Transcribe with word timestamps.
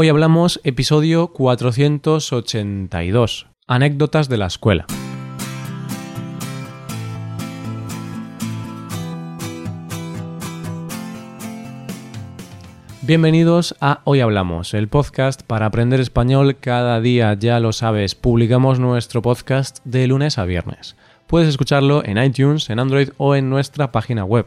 Hoy 0.00 0.08
hablamos 0.08 0.60
episodio 0.62 1.32
482, 1.32 3.48
anécdotas 3.66 4.28
de 4.28 4.36
la 4.36 4.46
escuela. 4.46 4.86
Bienvenidos 13.02 13.74
a 13.80 14.02
Hoy 14.04 14.20
Hablamos, 14.20 14.72
el 14.72 14.86
podcast 14.86 15.42
para 15.42 15.66
aprender 15.66 15.98
español 15.98 16.58
cada 16.60 17.00
día, 17.00 17.34
ya 17.34 17.58
lo 17.58 17.72
sabes, 17.72 18.14
publicamos 18.14 18.78
nuestro 18.78 19.20
podcast 19.20 19.84
de 19.84 20.06
lunes 20.06 20.38
a 20.38 20.44
viernes. 20.44 20.94
Puedes 21.26 21.48
escucharlo 21.48 22.04
en 22.04 22.22
iTunes, 22.22 22.70
en 22.70 22.78
Android 22.78 23.08
o 23.16 23.34
en 23.34 23.50
nuestra 23.50 23.90
página 23.90 24.24
web. 24.24 24.46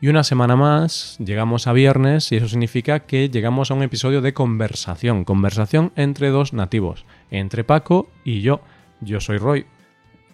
Y 0.00 0.06
una 0.06 0.22
semana 0.22 0.54
más 0.54 1.16
llegamos 1.18 1.66
a 1.66 1.72
viernes 1.72 2.30
y 2.30 2.36
eso 2.36 2.48
significa 2.48 3.00
que 3.00 3.30
llegamos 3.30 3.70
a 3.70 3.74
un 3.74 3.82
episodio 3.82 4.20
de 4.20 4.32
conversación, 4.32 5.24
conversación 5.24 5.90
entre 5.96 6.28
dos 6.28 6.52
nativos, 6.52 7.04
entre 7.32 7.64
Paco 7.64 8.08
y 8.24 8.40
yo. 8.40 8.60
Yo 9.00 9.20
soy 9.20 9.38
Roy. 9.38 9.66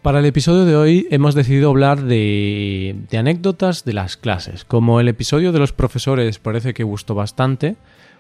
Para 0.03 0.19
el 0.19 0.27
episodio 0.27 0.67
de 0.67 0.77
hoy 0.77 1.09
hemos 1.11 1.35
decidido 1.35 1.71
hablar 1.71 2.03
de, 2.03 2.95
de 3.09 3.17
anécdotas 3.17 3.87
de 3.87 3.95
las 3.95 4.19
clases. 4.19 4.67
Como 4.67 5.01
el 5.01 5.09
episodio 5.09 5.51
de 5.51 5.61
los 5.61 5.73
profesores 5.73 6.39
parece 6.39 6.75
que 6.75 6.85
gustó 6.85 7.15
bastante, 7.15 7.77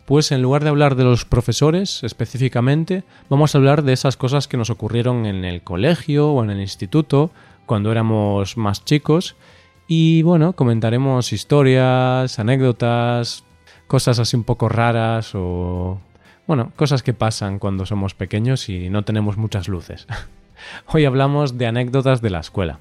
pues 0.06 0.33
en 0.33 0.41
lugar 0.41 0.65
de 0.65 0.70
hablar 0.70 0.95
de 0.97 1.05
los 1.05 1.27
profesores 1.27 2.03
específicamente, 2.05 3.05
vamos 3.28 3.55
a 3.55 3.59
hablar 3.59 3.83
de 3.83 3.92
esas 3.92 4.17
cosas 4.17 4.48
que 4.48 4.56
nos 4.56 4.70
ocurrieron 4.70 5.27
en 5.27 5.45
el 5.45 5.61
colegio 5.61 6.31
o 6.31 6.42
en 6.42 6.48
el 6.48 6.61
instituto 6.62 7.33
cuando 7.67 7.92
éramos 7.92 8.56
más 8.56 8.83
chicos. 8.87 9.37
Y 9.87 10.23
bueno, 10.23 10.55
comentaremos 10.55 11.33
historias, 11.33 12.39
anécdotas, 12.39 13.45
cosas 13.87 14.19
así 14.19 14.37
un 14.37 14.45
poco 14.45 14.69
raras 14.69 15.33
o... 15.35 16.01
Bueno, 16.47 16.73
cosas 16.77 17.03
que 17.03 17.15
pasan 17.15 17.59
cuando 17.59 17.87
somos 17.87 18.15
pequeños 18.15 18.69
y 18.69 18.91
no 18.91 19.03
tenemos 19.03 19.37
muchas 19.37 19.69
luces. 19.69 20.07
Hoy 20.87 21.05
hablamos 21.05 21.59
de 21.59 21.67
anécdotas 21.67 22.23
de 22.23 22.31
la 22.31 22.41
escuela. 22.41 22.81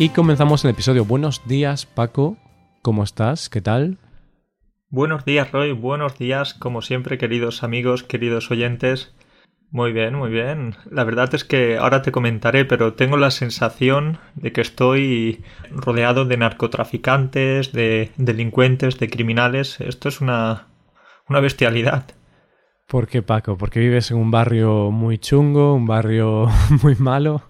Y 0.00 0.10
comenzamos 0.10 0.64
el 0.64 0.70
episodio. 0.70 1.04
Buenos 1.04 1.42
días, 1.46 1.86
Paco. 1.86 2.36
¿Cómo 2.82 3.02
estás? 3.02 3.48
¿Qué 3.48 3.60
tal? 3.60 3.98
Buenos 4.90 5.26
días, 5.26 5.52
Roy. 5.52 5.72
Buenos 5.72 6.16
días, 6.16 6.54
como 6.54 6.80
siempre, 6.80 7.18
queridos 7.18 7.62
amigos, 7.62 8.04
queridos 8.04 8.50
oyentes. 8.50 9.14
Muy 9.70 9.92
bien, 9.92 10.14
muy 10.14 10.30
bien. 10.30 10.76
La 10.90 11.04
verdad 11.04 11.34
es 11.34 11.44
que 11.44 11.76
ahora 11.76 12.00
te 12.00 12.10
comentaré, 12.10 12.64
pero 12.64 12.94
tengo 12.94 13.18
la 13.18 13.30
sensación 13.30 14.18
de 14.34 14.50
que 14.52 14.62
estoy 14.62 15.44
rodeado 15.70 16.24
de 16.24 16.38
narcotraficantes, 16.38 17.70
de 17.72 18.12
delincuentes, 18.16 18.98
de 18.98 19.10
criminales. 19.10 19.78
Esto 19.82 20.08
es 20.08 20.22
una, 20.22 20.68
una 21.28 21.40
bestialidad. 21.40 22.06
¿Por 22.86 23.08
qué, 23.08 23.20
Paco? 23.20 23.58
¿Porque 23.58 23.80
vives 23.80 24.10
en 24.10 24.16
un 24.16 24.30
barrio 24.30 24.90
muy 24.90 25.18
chungo, 25.18 25.74
un 25.74 25.84
barrio 25.84 26.48
muy 26.82 26.94
malo? 26.94 27.42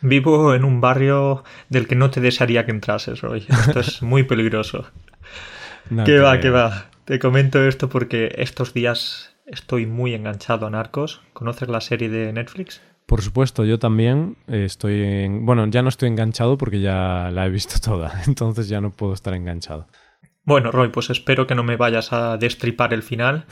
Vivo 0.00 0.54
en 0.54 0.64
un 0.64 0.80
barrio 0.80 1.44
del 1.68 1.86
que 1.86 1.94
no 1.94 2.10
te 2.10 2.22
desearía 2.22 2.64
que 2.64 2.70
entrases 2.70 3.22
hoy. 3.22 3.46
Esto 3.50 3.80
es 3.80 4.00
muy 4.00 4.22
peligroso. 4.22 4.86
¿Qué 6.04 6.18
va, 6.18 6.40
qué 6.40 6.50
va? 6.50 6.86
Te 7.04 7.18
comento 7.18 7.62
esto 7.66 7.88
porque 7.88 8.34
estos 8.38 8.72
días 8.72 9.34
estoy 9.46 9.86
muy 9.86 10.14
enganchado 10.14 10.66
a 10.66 10.70
Narcos. 10.70 11.20
¿Conoces 11.32 11.68
la 11.68 11.80
serie 11.80 12.08
de 12.08 12.32
Netflix? 12.32 12.80
Por 13.06 13.20
supuesto, 13.20 13.64
yo 13.64 13.78
también 13.78 14.36
estoy 14.48 15.02
en... 15.02 15.44
Bueno, 15.44 15.66
ya 15.66 15.82
no 15.82 15.90
estoy 15.90 16.08
enganchado 16.08 16.56
porque 16.56 16.80
ya 16.80 17.30
la 17.30 17.46
he 17.46 17.50
visto 17.50 17.74
toda, 17.84 18.22
entonces 18.26 18.68
ya 18.68 18.80
no 18.80 18.90
puedo 18.90 19.12
estar 19.12 19.34
enganchado. 19.34 19.86
Bueno, 20.44 20.70
Roy, 20.70 20.88
pues 20.88 21.10
espero 21.10 21.46
que 21.46 21.54
no 21.54 21.62
me 21.62 21.76
vayas 21.76 22.12
a 22.12 22.36
destripar 22.36 22.92
el 22.92 23.02
final, 23.02 23.44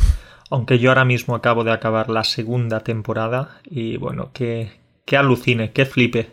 aunque 0.50 0.78
yo 0.78 0.91
ahora 0.91 1.04
mismo 1.04 1.34
acabo 1.34 1.65
de 1.65 1.72
acabar 1.72 2.10
la 2.10 2.25
segunda 2.25 2.81
temporada 2.81 3.60
y 3.65 3.97
bueno, 3.97 4.31
que, 4.32 4.72
que 5.04 5.16
alucine, 5.16 5.72
que 5.72 5.87
flipe. 5.87 6.31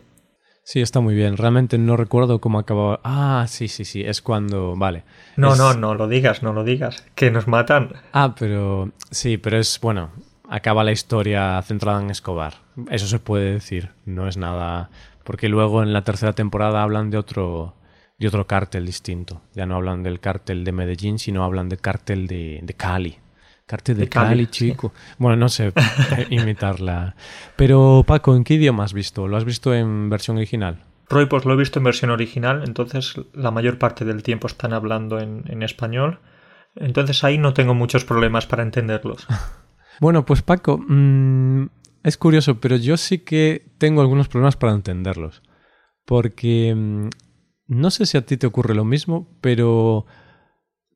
Sí, 0.71 0.81
está 0.81 0.99
muy 0.99 1.15
bien. 1.15 1.35
Realmente 1.35 1.79
no 1.79 1.97
recuerdo 1.97 2.39
cómo 2.39 2.59
acababa. 2.59 2.99
Ah, 3.03 3.45
sí, 3.47 3.67
sí, 3.67 3.85
sí. 3.85 4.03
Es 4.03 4.21
cuando. 4.21 4.75
Vale. 4.75 5.03
No, 5.35 5.53
Es- 5.53 5.57
no, 5.57 5.73
no 5.73 5.95
lo 5.95 6.07
digas, 6.07 6.43
no 6.43 6.53
lo 6.53 6.63
digas. 6.63 7.03
Que 7.15 7.31
nos 7.31 7.47
matan. 7.47 7.93
Ah, 8.13 8.35
pero. 8.37 8.91
Sí, 9.09 9.39
pero 9.39 9.57
es. 9.57 9.79
Bueno, 9.81 10.11
acaba 10.47 10.83
la 10.83 10.91
historia 10.91 11.59
centrada 11.63 11.99
en 12.03 12.11
Escobar. 12.11 12.53
Eso 12.91 13.07
se 13.07 13.17
puede 13.17 13.53
decir. 13.53 13.89
No 14.05 14.27
es 14.27 14.37
nada. 14.37 14.91
Porque 15.23 15.49
luego 15.49 15.81
en 15.81 15.91
la 15.91 16.03
tercera 16.03 16.33
temporada 16.33 16.83
hablan 16.83 17.09
de 17.09 17.17
otro. 17.17 17.73
De 18.19 18.27
otro 18.27 18.45
cártel 18.45 18.85
distinto. 18.85 19.41
Ya 19.55 19.65
no 19.65 19.75
hablan 19.75 20.03
del 20.03 20.19
cártel 20.19 20.63
de 20.65 20.71
Medellín, 20.71 21.17
sino 21.17 21.43
hablan 21.45 21.67
del 21.67 21.79
cártel 21.79 22.27
de, 22.27 22.59
de 22.61 22.73
Cali. 22.75 23.17
Cártel 23.69 23.97
de, 23.97 24.01
De 24.01 24.09
Cali, 24.09 24.29
Cali, 24.29 24.45
sí. 24.45 24.71
chico. 24.71 24.93
Bueno, 25.19 25.37
no 25.37 25.47
sé 25.47 25.67
eh, 25.67 26.27
imitarla. 26.31 27.15
Pero, 27.55 28.03
Paco, 28.05 28.35
¿en 28.35 28.43
qué 28.43 28.55
idioma 28.55 28.83
has 28.83 28.93
visto? 28.93 29.27
¿Lo 29.27 29.37
has 29.37 29.45
visto 29.45 29.75
en 29.75 30.09
versión 30.09 30.37
original? 30.37 30.79
Roy, 31.07 31.27
pues 31.27 31.45
lo 31.45 31.53
he 31.53 31.57
visto 31.57 31.77
en 31.77 31.85
versión 31.85 32.09
original, 32.09 32.63
entonces 32.65 33.13
la 33.31 33.51
mayor 33.51 33.77
parte 33.77 34.05
del 34.05 34.23
tiempo 34.23 34.47
están 34.47 34.73
hablando 34.73 35.19
en, 35.19 35.43
en 35.47 35.61
español. 35.61 36.19
Entonces 36.75 37.23
ahí 37.23 37.37
no 37.37 37.53
tengo 37.53 37.75
muchos 37.75 38.05
problemas 38.05 38.47
para 38.47 38.63
entenderlos. 38.63 39.27
Bueno, 40.01 40.23
pues 40.23 40.41
Paco, 40.41 40.77
mm, 40.77 41.65
es 42.03 42.17
curioso, 42.17 42.61
pero 42.61 42.77
yo 42.77 42.95
sí 42.95 43.19
que 43.19 43.69
tengo 43.79 43.99
algunos 43.99 44.29
problemas 44.29 44.55
para 44.55 44.71
entenderlos. 44.71 45.41
Porque 46.05 46.73
mm, 46.73 47.09
no 47.67 47.91
sé 47.91 48.05
si 48.05 48.17
a 48.17 48.25
ti 48.25 48.37
te 48.37 48.47
ocurre 48.47 48.75
lo 48.75 48.85
mismo, 48.85 49.27
pero 49.41 50.05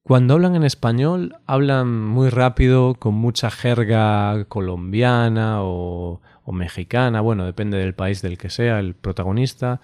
cuando 0.03 0.34
hablan 0.34 0.56
en 0.56 0.64
español, 0.64 1.38
hablan 1.46 2.03
muy 2.06 2.30
rápido, 2.30 2.96
con 2.96 3.16
mucha 3.16 3.50
jerga 3.50 4.46
colombiana 4.50 5.59
o, 5.64 6.22
mexicana, 6.47 7.22
bueno, 7.22 7.46
depende 7.46 7.78
del 7.78 7.96
país 7.96 8.22
del 8.22 8.38
que 8.38 8.50
sea 8.50 8.80
el 8.80 8.96
protagonista. 8.96 9.80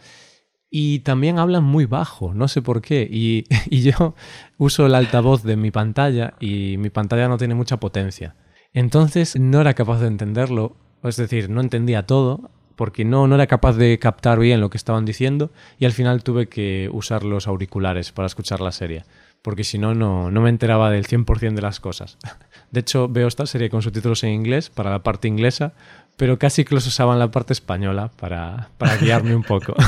Y 0.69 0.99
también 0.99 1.39
hablan 1.39 1.63
muy 1.63 1.85
bajo, 1.85 2.33
no 2.33 2.47
sé 2.49 2.61
por 2.61 2.81
qué. 2.81 3.07
Y, 3.09 3.45
y 3.69 3.81
yo 3.81 4.13
uso 4.57 4.85
el 4.85 4.95
altavoz 4.95 5.43
de 5.43 5.55
mi 5.55 5.71
pantalla 5.71 6.33
y 6.41 6.75
mi 6.77 6.89
pantalla 6.89 7.29
no 7.29 7.37
tiene 7.37 7.55
mucha 7.55 7.77
potencia. 7.77 8.35
Entonces 8.73 9.39
no 9.39 9.61
era 9.61 9.73
capaz 9.73 10.01
de 10.01 10.07
entenderlo, 10.07 10.75
es 11.01 11.15
decir, 11.15 11.49
no 11.49 11.61
entendía 11.61 12.05
todo, 12.05 12.51
porque 12.79 13.03
no, 13.03 13.27
no 13.27 13.35
era 13.35 13.45
capaz 13.45 13.73
de 13.73 13.99
captar 13.99 14.39
bien 14.39 14.61
lo 14.61 14.69
que 14.69 14.77
estaban 14.77 15.03
diciendo 15.03 15.51
y 15.79 15.85
al 15.85 15.91
final 15.91 16.23
tuve 16.23 16.47
que 16.47 16.89
usar 16.93 17.25
los 17.25 17.45
auriculares 17.45 18.13
para 18.13 18.27
escuchar 18.27 18.61
la 18.61 18.71
serie, 18.71 19.03
porque 19.41 19.63
si 19.63 19.77
no, 19.77 19.93
no 19.95 20.41
me 20.41 20.49
enteraba 20.49 20.89
del 20.91 21.05
100% 21.05 21.53
de 21.55 21.61
las 21.61 21.79
cosas. 21.79 22.17
De 22.71 22.81
hecho, 22.81 23.07
veo 23.07 23.27
esta 23.27 23.45
serie 23.45 23.69
con 23.69 23.81
subtítulos 23.81 24.23
en 24.23 24.29
inglés 24.31 24.69
para 24.69 24.91
la 24.91 25.01
parte 25.01 25.27
inglesa, 25.27 25.73
pero 26.17 26.37
casi 26.37 26.65
que 26.65 26.75
los 26.75 26.85
usaba 26.85 27.13
en 27.13 27.19
la 27.19 27.31
parte 27.31 27.53
española 27.53 28.11
para, 28.19 28.69
para 28.77 28.97
guiarme 28.97 29.35
un 29.35 29.43
poco. 29.43 29.73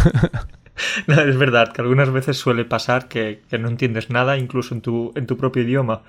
No, 1.05 1.19
es 1.21 1.37
verdad 1.37 1.73
que 1.73 1.81
algunas 1.81 2.09
veces 2.11 2.37
suele 2.37 2.65
pasar 2.65 3.07
que, 3.07 3.41
que 3.49 3.59
no 3.59 3.67
entiendes 3.67 4.09
nada, 4.09 4.37
incluso 4.37 4.73
en 4.73 4.81
tu, 4.81 5.11
en 5.15 5.27
tu 5.27 5.37
propio 5.37 5.61
idioma. 5.61 6.01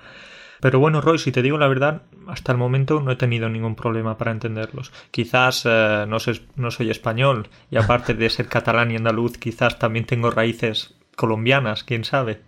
Pero 0.61 0.79
bueno, 0.79 1.01
Roy, 1.01 1.19
si 1.19 1.31
te 1.31 1.41
digo 1.41 1.57
la 1.57 1.67
verdad, 1.67 2.03
hasta 2.27 2.53
el 2.53 2.57
momento 2.57 3.01
no 3.01 3.11
he 3.11 3.15
tenido 3.17 3.49
ningún 3.49 3.75
problema 3.75 4.17
para 4.17 4.31
entenderlos. 4.31 4.91
Quizás 5.11 5.63
eh, 5.65 6.05
no, 6.07 6.19
sé- 6.19 6.41
no 6.55 6.71
soy 6.71 6.89
español 6.89 7.49
y 7.69 7.77
aparte 7.77 8.13
de 8.13 8.29
ser 8.29 8.47
catalán 8.47 8.89
y 8.89 8.95
andaluz, 8.95 9.37
quizás 9.37 9.77
también 9.77 10.05
tengo 10.05 10.31
raíces 10.31 10.95
colombianas, 11.17 11.83
quién 11.83 12.03
sabe. 12.05 12.41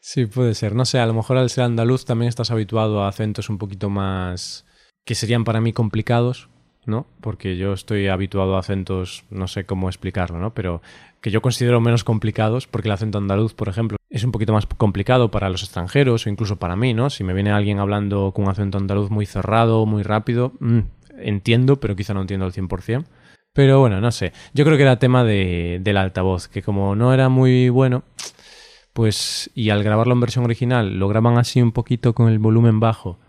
Sí, 0.00 0.26
puede 0.26 0.54
ser. 0.54 0.74
No 0.74 0.84
sé, 0.84 0.98
a 1.00 1.06
lo 1.06 1.14
mejor 1.14 1.36
al 1.36 1.50
ser 1.50 1.64
andaluz 1.64 2.04
también 2.04 2.28
estás 2.28 2.50
habituado 2.50 3.02
a 3.02 3.08
acentos 3.08 3.50
un 3.50 3.58
poquito 3.58 3.90
más 3.90 4.64
que 5.04 5.14
serían 5.14 5.44
para 5.44 5.60
mí 5.60 5.72
complicados, 5.72 6.48
¿no? 6.86 7.06
Porque 7.20 7.56
yo 7.56 7.72
estoy 7.72 8.08
habituado 8.08 8.56
a 8.56 8.60
acentos, 8.60 9.24
no 9.30 9.48
sé 9.48 9.64
cómo 9.64 9.88
explicarlo, 9.88 10.38
¿no? 10.38 10.54
Pero 10.54 10.82
que 11.20 11.30
yo 11.30 11.42
considero 11.42 11.80
menos 11.80 12.04
complicados, 12.04 12.66
porque 12.66 12.88
el 12.88 12.92
acento 12.92 13.18
andaluz, 13.18 13.54
por 13.54 13.68
ejemplo, 13.68 13.96
es 14.08 14.24
un 14.24 14.32
poquito 14.32 14.52
más 14.52 14.66
complicado 14.66 15.30
para 15.30 15.50
los 15.50 15.62
extranjeros 15.62 16.26
o 16.26 16.30
incluso 16.30 16.56
para 16.56 16.76
mí, 16.76 16.94
¿no? 16.94 17.10
Si 17.10 17.24
me 17.24 17.34
viene 17.34 17.50
alguien 17.50 17.78
hablando 17.78 18.32
con 18.32 18.44
un 18.44 18.50
acento 18.50 18.78
andaluz 18.78 19.10
muy 19.10 19.26
cerrado, 19.26 19.84
muy 19.86 20.02
rápido, 20.02 20.52
mm, 20.60 20.80
entiendo, 21.18 21.80
pero 21.80 21.96
quizá 21.96 22.14
no 22.14 22.20
entiendo 22.20 22.46
al 22.46 22.52
100%. 22.52 23.06
Pero 23.52 23.80
bueno, 23.80 24.00
no 24.00 24.12
sé. 24.12 24.32
Yo 24.54 24.64
creo 24.64 24.76
que 24.76 24.84
era 24.84 24.98
tema 24.98 25.24
de, 25.24 25.80
del 25.82 25.96
altavoz, 25.96 26.48
que 26.48 26.62
como 26.62 26.94
no 26.94 27.12
era 27.12 27.28
muy 27.28 27.70
bueno, 27.70 28.04
pues 28.98 29.48
y 29.54 29.70
al 29.70 29.84
grabarlo 29.84 30.12
en 30.12 30.18
versión 30.18 30.44
original 30.44 30.98
lo 30.98 31.06
graban 31.06 31.38
así 31.38 31.62
un 31.62 31.70
poquito 31.70 32.16
con 32.16 32.28
el 32.28 32.40
volumen 32.40 32.80
bajo 32.80 33.20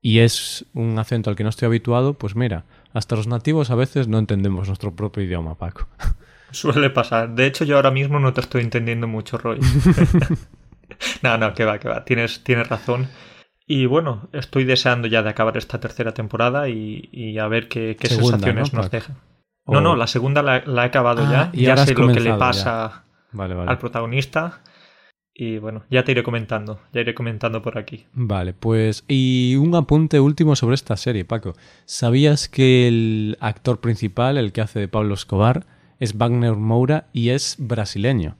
y 0.00 0.18
es 0.18 0.66
un 0.74 0.98
acento 0.98 1.30
al 1.30 1.36
que 1.36 1.44
no 1.44 1.48
estoy 1.48 1.66
habituado, 1.66 2.14
pues 2.14 2.34
mira, 2.34 2.64
hasta 2.92 3.14
los 3.14 3.28
nativos 3.28 3.70
a 3.70 3.76
veces 3.76 4.08
no 4.08 4.18
entendemos 4.18 4.66
nuestro 4.66 4.96
propio 4.96 5.22
idioma, 5.22 5.54
Paco. 5.54 5.86
Suele 6.50 6.90
pasar. 6.90 7.36
De 7.36 7.46
hecho, 7.46 7.64
yo 7.64 7.76
ahora 7.76 7.92
mismo 7.92 8.18
no 8.18 8.32
te 8.32 8.40
estoy 8.40 8.62
entendiendo 8.62 9.06
mucho, 9.06 9.38
Roy. 9.38 9.60
no, 11.22 11.38
no, 11.38 11.54
que 11.54 11.66
va, 11.66 11.78
que 11.78 11.88
va. 11.88 12.04
Tienes, 12.04 12.42
tienes 12.42 12.68
razón. 12.68 13.06
Y 13.64 13.86
bueno, 13.86 14.28
estoy 14.32 14.64
deseando 14.64 15.06
ya 15.06 15.22
de 15.22 15.30
acabar 15.30 15.56
esta 15.56 15.78
tercera 15.78 16.12
temporada 16.12 16.68
y, 16.68 17.38
a 17.38 17.46
ver 17.46 17.68
qué, 17.68 17.96
sensaciones 18.00 18.72
nos 18.72 18.90
dejan. 18.90 19.18
No, 19.66 19.80
no, 19.80 19.94
la 19.94 20.08
segunda 20.08 20.42
la, 20.42 20.64
he 20.66 20.80
acabado 20.80 21.22
ya. 21.30 21.50
Y 21.52 21.62
ya 21.66 21.76
sé 21.76 21.94
lo 21.94 22.12
que 22.12 22.18
le 22.18 22.34
pasa 22.34 23.04
al 23.38 23.78
protagonista. 23.78 24.62
Y 25.34 25.58
bueno, 25.58 25.84
ya 25.90 26.04
te 26.04 26.12
iré 26.12 26.22
comentando, 26.22 26.80
ya 26.92 27.00
iré 27.00 27.14
comentando 27.14 27.62
por 27.62 27.78
aquí. 27.78 28.06
Vale, 28.12 28.52
pues 28.52 29.04
y 29.08 29.56
un 29.56 29.74
apunte 29.74 30.20
último 30.20 30.56
sobre 30.56 30.74
esta 30.74 30.96
serie, 30.96 31.24
Paco. 31.24 31.54
¿Sabías 31.86 32.48
que 32.48 32.86
el 32.86 33.38
actor 33.40 33.80
principal, 33.80 34.36
el 34.36 34.52
que 34.52 34.60
hace 34.60 34.80
de 34.80 34.88
Pablo 34.88 35.14
Escobar, 35.14 35.66
es 36.00 36.18
Wagner 36.18 36.54
Moura 36.54 37.08
y 37.12 37.30
es 37.30 37.56
brasileño? 37.58 38.36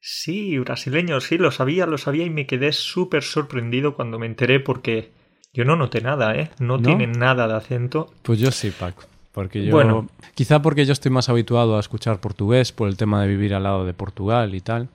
Sí, 0.00 0.56
brasileño, 0.58 1.20
sí, 1.20 1.38
lo 1.38 1.50
sabía, 1.50 1.86
lo 1.86 1.98
sabía 1.98 2.24
y 2.24 2.30
me 2.30 2.46
quedé 2.46 2.72
súper 2.72 3.24
sorprendido 3.24 3.96
cuando 3.96 4.18
me 4.18 4.26
enteré 4.26 4.60
porque 4.60 5.10
yo 5.52 5.64
no 5.64 5.74
noté 5.74 6.00
nada, 6.00 6.36
¿eh? 6.36 6.50
No, 6.60 6.80
tiene 6.80 7.08
nada 7.08 7.48
de 7.48 7.54
acento. 7.54 8.12
Pues 8.22 8.38
yo 8.38 8.52
sí, 8.52 8.70
Paco. 8.70 9.02
Porque 9.32 9.64
yo, 9.64 9.72
bueno, 9.72 10.08
quizá 10.34 10.62
porque 10.62 10.86
yo 10.86 10.92
estoy 10.92 11.10
más 11.10 11.28
habituado 11.28 11.76
a 11.76 11.80
escuchar 11.80 12.20
portugués 12.20 12.72
por 12.72 12.88
el 12.88 12.96
tema 12.96 13.22
de 13.22 13.28
vivir 13.28 13.54
al 13.54 13.64
lado 13.64 13.84
de 13.84 13.92
Portugal 13.92 14.54
y 14.54 14.60
tal. 14.60 14.88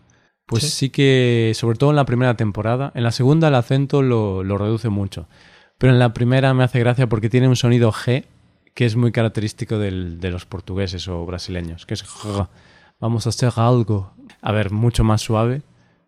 Pues 0.45 0.69
sí, 0.69 0.89
que, 0.89 1.53
sobre 1.55 1.77
todo 1.77 1.91
en 1.91 1.95
la 1.95 2.05
primera 2.05 2.35
temporada, 2.35 2.91
en 2.95 3.03
la 3.03 3.11
segunda 3.11 3.47
el 3.47 3.55
acento 3.55 4.01
lo, 4.01 4.43
lo, 4.43 4.57
reduce 4.57 4.89
mucho. 4.89 5.27
Pero 5.77 5.93
en 5.93 5.99
la 5.99 6.13
primera 6.13 6.53
me 6.53 6.63
hace 6.63 6.79
gracia 6.79 7.07
porque 7.07 7.29
tiene 7.29 7.47
un 7.47 7.55
sonido 7.55 7.91
G 7.91 8.25
que 8.73 8.85
es 8.85 8.95
muy 8.95 9.11
característico 9.11 9.77
del, 9.77 10.19
de 10.19 10.31
los 10.31 10.45
portugueses 10.45 11.07
o 11.07 11.25
brasileños, 11.25 11.85
que 11.85 11.93
es 11.93 12.03
vamos 12.99 13.25
a 13.25 13.29
hacer 13.29 13.51
algo. 13.55 14.13
A 14.41 14.51
ver, 14.51 14.71
mucho 14.71 15.03
más 15.03 15.21
suave, 15.21 15.61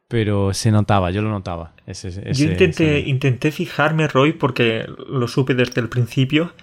pero 0.07 0.53
se 0.53 0.71
notaba, 0.71 1.11
yo 1.11 1.21
lo 1.21 1.29
notaba. 1.29 1.73
yo 1.85 2.45
intenté, 2.45 2.99
intenté 2.99 3.51
fijarme, 3.51 4.07
Roy, 4.07 4.33
porque 4.33 4.85
lo 5.09 5.27
supe 5.27 5.53
desde 5.53 5.81
el 5.81 5.89
principio 5.89 6.53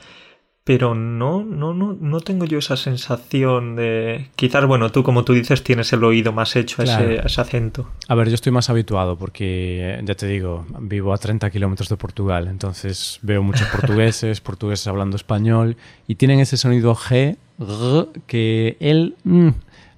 pero 0.65 0.95
no, 0.95 1.43
no, 1.43 1.75
no, 1.75 1.97
no 2.01 2.21
tengo 2.21 2.45
yo 2.45 2.59
esa 2.59 2.77
sensación 2.77 3.75
de... 3.75 4.31
Quizás, 4.37 4.65
bueno, 4.67 4.93
tú 4.93 5.03
como 5.03 5.25
tú 5.25 5.33
dices 5.33 5.65
tienes 5.65 5.93
el 5.93 6.05
oído 6.05 6.33
más 6.33 6.55
hecho 6.55 6.83
a, 6.83 6.85
ese, 6.85 7.41
acento. 7.41 7.91
A 8.07 8.15
ver, 8.15 8.29
yo 8.29 8.35
estoy 8.37 8.53
más 8.53 8.71
habituado 8.71 9.17
porque, 9.17 10.01
ya 10.05 10.15
te 10.15 10.27
digo, 10.29 10.65
vivo 10.79 11.13
a 11.13 11.19
30 11.19 11.51
kilómetros 11.51 11.89
de 11.89 11.97
Portugal, 11.97 12.47
entonces 12.47 13.19
veo 13.23 13.43
muchos 13.43 13.67
portugueses, 13.73 14.41
portugueses 14.41 14.87
hablando 14.87 15.17
español, 15.17 15.77
y 16.07 16.15
tienen 16.15 16.39
ese 16.39 16.57
sonido 16.57 16.95
G, 16.95 17.37
que 18.29 18.77
él 18.79 19.17
mm, 19.25 19.49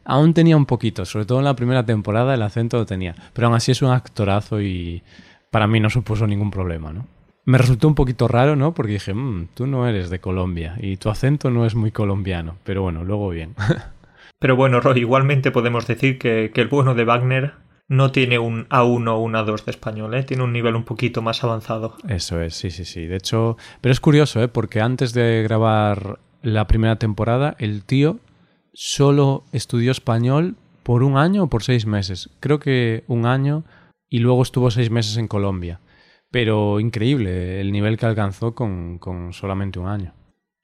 aún 0.04 0.32
tenía 0.32 0.56
un 0.56 0.66
poquito, 0.66 1.04
sobre 1.04 1.26
todo 1.26 1.40
en 1.40 1.44
la 1.44 1.56
primera 1.56 1.84
temporada 1.84 2.34
el 2.34 2.42
acento 2.42 2.78
lo 2.78 2.86
tenía, 2.86 3.14
pero 3.34 3.48
aún 3.48 3.56
así 3.56 3.70
es 3.70 3.82
un 3.82 3.90
actorazo 3.90 4.62
y 4.62 5.02
para 5.50 5.66
mí 5.66 5.78
no 5.78 5.90
supuso 5.90 6.26
ningún 6.26 6.50
problema, 6.50 6.90
¿no? 6.90 7.06
Me 7.44 7.58
resultó 7.58 7.88
un 7.88 7.94
poquito 7.94 8.28
raro, 8.28 8.56
¿no? 8.56 8.74
Porque 8.74 8.92
dije, 8.92 9.14
mmm, 9.14 9.48
tú 9.54 9.66
no 9.66 9.86
eres 9.86 10.10
de 10.10 10.20
Colombia 10.20 10.76
y 10.80 10.96
tu 10.96 11.10
acento 11.10 11.50
no 11.50 11.66
es 11.66 11.74
muy 11.74 11.90
colombiano, 11.90 12.56
pero 12.64 12.82
bueno, 12.82 13.04
luego 13.04 13.28
bien. 13.30 13.54
pero 14.38 14.56
bueno, 14.56 14.80
Roy, 14.80 15.00
igualmente 15.00 15.50
podemos 15.50 15.86
decir 15.86 16.18
que, 16.18 16.50
el 16.54 16.68
bueno 16.68 16.94
de 16.94 17.04
Wagner 17.04 17.52
no 17.86 18.12
tiene 18.12 18.38
un 18.38 18.66
A1 18.68 19.08
o 19.08 19.18
un 19.18 19.34
A2 19.34 19.64
de 19.64 19.70
español, 19.70 20.14
¿eh? 20.14 20.22
Tiene 20.22 20.42
un 20.42 20.52
nivel 20.52 20.74
un 20.74 20.84
poquito 20.84 21.20
más 21.20 21.44
avanzado. 21.44 21.96
Eso 22.08 22.40
es, 22.40 22.54
sí, 22.54 22.70
sí, 22.70 22.86
sí. 22.86 23.06
De 23.06 23.16
hecho, 23.16 23.58
pero 23.82 23.92
es 23.92 24.00
curioso, 24.00 24.42
¿eh? 24.42 24.48
Porque 24.48 24.80
antes 24.80 25.12
de 25.12 25.42
grabar 25.42 26.18
la 26.42 26.66
primera 26.66 26.96
temporada, 26.96 27.56
el 27.58 27.84
tío 27.84 28.20
solo 28.72 29.44
estudió 29.52 29.92
español 29.92 30.56
por 30.82 31.02
un 31.02 31.18
año 31.18 31.44
o 31.44 31.46
por 31.48 31.62
seis 31.62 31.84
meses. 31.84 32.30
Creo 32.40 32.58
que 32.58 33.04
un 33.06 33.26
año 33.26 33.64
y 34.08 34.20
luego 34.20 34.42
estuvo 34.42 34.70
seis 34.70 34.90
meses 34.90 35.18
en 35.18 35.28
Colombia 35.28 35.80
pero 36.34 36.80
increíble 36.80 37.60
el 37.60 37.70
nivel 37.70 37.96
que 37.96 38.06
alcanzó 38.06 38.56
con, 38.56 38.98
con 38.98 39.32
solamente 39.32 39.78
un 39.78 39.86
año. 39.86 40.12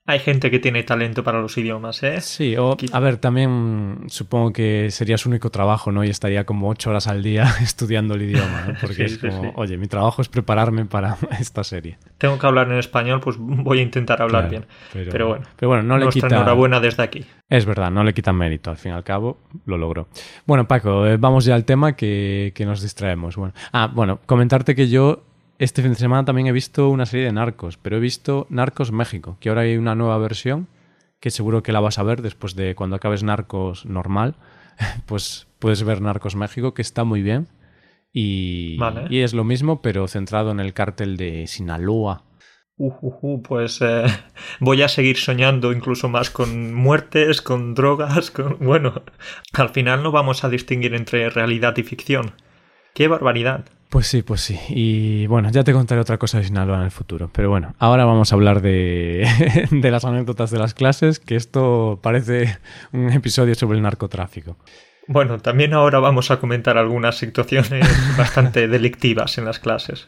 Hay 0.05 0.19
gente 0.19 0.51
que 0.51 0.59
tiene 0.59 0.83
talento 0.83 1.23
para 1.23 1.41
los 1.41 1.57
idiomas, 1.57 2.03
¿eh? 2.03 2.21
Sí, 2.21 2.57
o 2.57 2.77
a 2.91 2.99
ver, 2.99 3.19
también 3.19 4.07
supongo 4.09 4.53
que 4.53 4.91
sería 4.91 5.17
su 5.17 5.29
único 5.29 5.51
trabajo, 5.51 5.93
¿no? 5.93 6.03
Y 6.03 6.11
estaría 6.11 6.45
como 6.45 6.69
ocho 6.69 6.91
horas 6.91 7.07
al 7.07 7.23
día 7.23 7.45
estudiando 7.63 8.15
el 8.15 8.23
idioma, 8.23 8.65
¿no? 8.67 8.75
Porque 8.81 9.05
es 9.05 9.19
como, 9.19 9.53
oye, 9.55 9.77
mi 9.77 9.87
trabajo 9.87 10.23
es 10.23 10.29
prepararme 10.29 10.87
para 10.87 11.19
esta 11.39 11.63
serie. 11.63 11.99
Tengo 12.19 12.37
que 12.37 12.47
hablar 12.49 12.69
en 12.73 12.79
español, 12.79 13.21
pues 13.21 13.37
voy 13.39 13.79
a 13.79 13.83
intentar 13.83 14.21
hablar 14.21 14.51
bien. 14.51 14.67
Pero, 14.93 15.29
bueno, 15.29 15.45
pero 15.55 15.69
bueno, 15.69 15.85
no 15.85 15.99
le 15.99 16.09
quita... 16.09 16.27
enhorabuena 16.27 16.81
desde 16.81 17.05
aquí. 17.05 17.25
Es 17.49 17.65
verdad, 17.65 17.93
no 17.93 18.03
le 18.03 18.13
quita 18.13 18.33
mérito, 18.33 18.71
al 18.71 18.77
fin 18.77 18.91
y 18.91 18.95
al 18.97 19.05
cabo 19.05 19.39
lo 19.67 19.79
logró. 19.79 20.09
Bueno, 20.47 20.67
Paco, 20.67 21.07
eh, 21.07 21.17
vamos 21.17 21.45
ya 21.45 21.55
al 21.55 21.65
tema 21.65 21.95
que, 21.95 22.51
que 22.57 22.67
nos 22.67 22.83
distraemos. 22.83 23.37
Bueno, 23.37 23.55
ah, 23.73 23.89
bueno, 23.95 24.19
comentarte 24.27 24.75
que 24.75 24.89
yo 24.89 25.30
este 25.61 25.83
fin 25.83 25.93
de 25.93 25.99
semana 25.99 26.25
también 26.25 26.47
he 26.47 26.53
visto 26.53 26.89
una 26.89 27.05
serie 27.05 27.27
de 27.27 27.33
Narcos, 27.33 27.77
pero 27.77 27.99
he 27.99 28.01
visto 28.01 28.47
Narcos 28.49 28.93
México, 28.93 29.37
que 29.41 29.51
ahora 29.51 29.61
hay 29.61 29.77
una 29.77 29.95
nueva 29.95 30.17
versión, 30.17 30.69
que 31.21 31.31
seguro 31.31 31.63
que 31.63 31.73
la 31.73 31.81
vas 31.81 31.99
a 31.99 32.03
ver 32.03 32.23
después 32.23 32.57
de 32.57 32.75
cuando 32.75 32.97
acabes 32.97 33.23
Narcos 33.23 33.85
normal, 33.85 34.37
pues 35.07 35.49
puedes 35.59 35.83
ver 35.85 36.01
Narcos 36.01 36.35
México, 36.35 36.73
que 36.73 36.81
está 36.81 37.05
muy 37.05 37.21
bien. 37.21 37.49
Y, 38.11 38.79
y 39.11 39.21
es 39.21 39.35
lo 39.35 39.45
mismo, 39.45 39.83
pero 39.83 40.09
centrado 40.09 40.51
en 40.51 40.61
el 40.61 40.73
cártel 40.73 41.19
de 41.19 41.47
Sinaloa. 41.47 42.25
Uh, 42.79 42.95
uh, 43.03 43.19
uh 43.21 43.43
pues 43.43 43.83
eh, 43.83 44.07
voy 44.61 44.81
a 44.81 44.89
seguir 44.89 45.19
soñando 45.19 45.73
incluso 45.73 46.09
más 46.09 46.31
con 46.31 46.73
muertes, 46.73 47.43
con 47.43 47.75
drogas, 47.75 48.31
con... 48.33 48.57
Bueno, 48.61 49.03
al 49.53 49.69
final 49.69 50.03
no 50.03 50.11
vamos 50.11 50.43
a 50.43 50.49
distinguir 50.49 50.95
entre 50.95 51.29
realidad 51.29 51.77
y 51.77 51.83
ficción. 51.83 52.33
¡Qué 52.95 53.09
barbaridad! 53.09 53.65
Pues 53.91 54.07
sí, 54.07 54.23
pues 54.23 54.41
sí. 54.41 54.59
Y 54.69 55.27
bueno, 55.27 55.51
ya 55.51 55.65
te 55.65 55.73
contaré 55.73 56.01
otra 56.01 56.17
cosa 56.17 56.39
de 56.39 56.45
Sinaloa 56.45 56.79
en 56.79 56.85
el 56.85 56.91
futuro. 56.93 57.29
Pero 57.33 57.51
bueno, 57.51 57.75
ahora 57.81 58.05
vamos 58.05 58.33
a 58.33 58.37
hablar 58.37 58.63
de, 58.63 59.27
de 59.71 59.91
las 59.91 60.05
anécdotas 60.05 60.53
de 60.53 60.59
las 60.59 60.75
clases, 60.75 61.19
que 61.19 61.35
esto 61.35 61.99
parece 62.01 62.59
un 62.93 63.11
episodio 63.11 63.55
sobre 63.57 63.79
el 63.79 63.83
narcotráfico. 63.83 64.57
Bueno, 65.09 65.39
también 65.39 65.75
ahora 65.75 65.99
vamos 65.99 66.31
a 66.31 66.39
comentar 66.39 66.79
algunas 66.79 67.19
situaciones 67.19 67.85
bastante 68.17 68.69
delictivas 68.69 69.39
en 69.39 69.45
las 69.45 69.59
clases. 69.59 70.07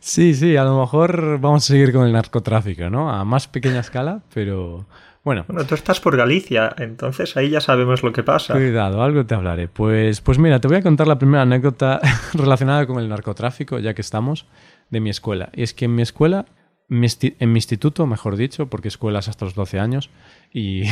Sí, 0.00 0.34
sí, 0.34 0.58
a 0.58 0.64
lo 0.64 0.78
mejor 0.78 1.38
vamos 1.40 1.64
a 1.64 1.66
seguir 1.68 1.92
con 1.92 2.06
el 2.06 2.12
narcotráfico, 2.12 2.90
¿no? 2.90 3.10
A 3.10 3.24
más 3.24 3.48
pequeña 3.48 3.80
escala, 3.80 4.20
pero 4.34 4.86
bueno. 5.22 5.44
Bueno, 5.48 5.66
tú 5.66 5.74
estás 5.74 6.00
por 6.00 6.16
Galicia, 6.16 6.74
entonces 6.78 7.36
ahí 7.36 7.50
ya 7.50 7.60
sabemos 7.60 8.02
lo 8.02 8.12
que 8.12 8.22
pasa. 8.22 8.54
Cuidado, 8.54 9.02
algo 9.02 9.26
te 9.26 9.34
hablaré. 9.34 9.68
Pues, 9.68 10.20
pues 10.20 10.38
mira, 10.38 10.60
te 10.60 10.68
voy 10.68 10.78
a 10.78 10.82
contar 10.82 11.06
la 11.06 11.18
primera 11.18 11.42
anécdota 11.42 12.00
relacionada 12.34 12.86
con 12.86 12.98
el 12.98 13.08
narcotráfico, 13.08 13.78
ya 13.78 13.94
que 13.94 14.00
estamos, 14.00 14.46
de 14.88 15.00
mi 15.00 15.10
escuela. 15.10 15.50
Y 15.54 15.62
es 15.62 15.74
que 15.74 15.84
en 15.84 15.94
mi 15.94 16.02
escuela, 16.02 16.46
en 16.88 17.52
mi 17.52 17.58
instituto, 17.58 18.06
mejor 18.06 18.36
dicho, 18.36 18.66
porque 18.68 18.88
escuelas 18.88 19.28
hasta 19.28 19.44
los 19.44 19.54
12 19.54 19.78
años, 19.78 20.10
y 20.52 20.84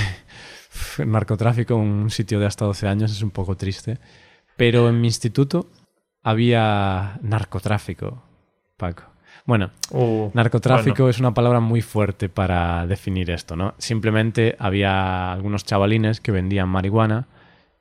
narcotráfico 1.05 1.75
en 1.75 1.81
un 1.81 2.11
sitio 2.11 2.39
de 2.39 2.47
hasta 2.47 2.67
12 2.67 2.87
años 2.87 3.13
es 3.13 3.23
un 3.23 3.31
poco 3.31 3.57
triste. 3.57 3.99
Pero 4.57 4.89
en 4.89 5.01
mi 5.01 5.07
instituto 5.07 5.71
había 6.23 7.19
narcotráfico, 7.23 8.25
Paco. 8.77 9.18
Bueno, 9.49 9.71
uh, 9.93 10.31
narcotráfico 10.35 11.09
es 11.09 11.21
una 11.21 11.33
palabra 11.33 11.59
muy 11.59 11.81
fuerte 11.81 12.29
para 12.29 12.87
definir 12.87 13.31
esto, 13.31 13.57
¿no? 13.57 13.73
Simplemente 13.79 14.57
había 14.59 15.33
algunos 15.33 15.65
chavalines 15.65 16.21
que 16.21 16.33
vendían 16.33 16.69
marihuana 16.69 17.29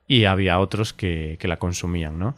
y 0.06 0.24
había 0.24 0.60
otros 0.60 0.94
que, 0.94 1.38
la 1.42 1.58
consumían, 1.58 2.18
¿no? 2.18 2.34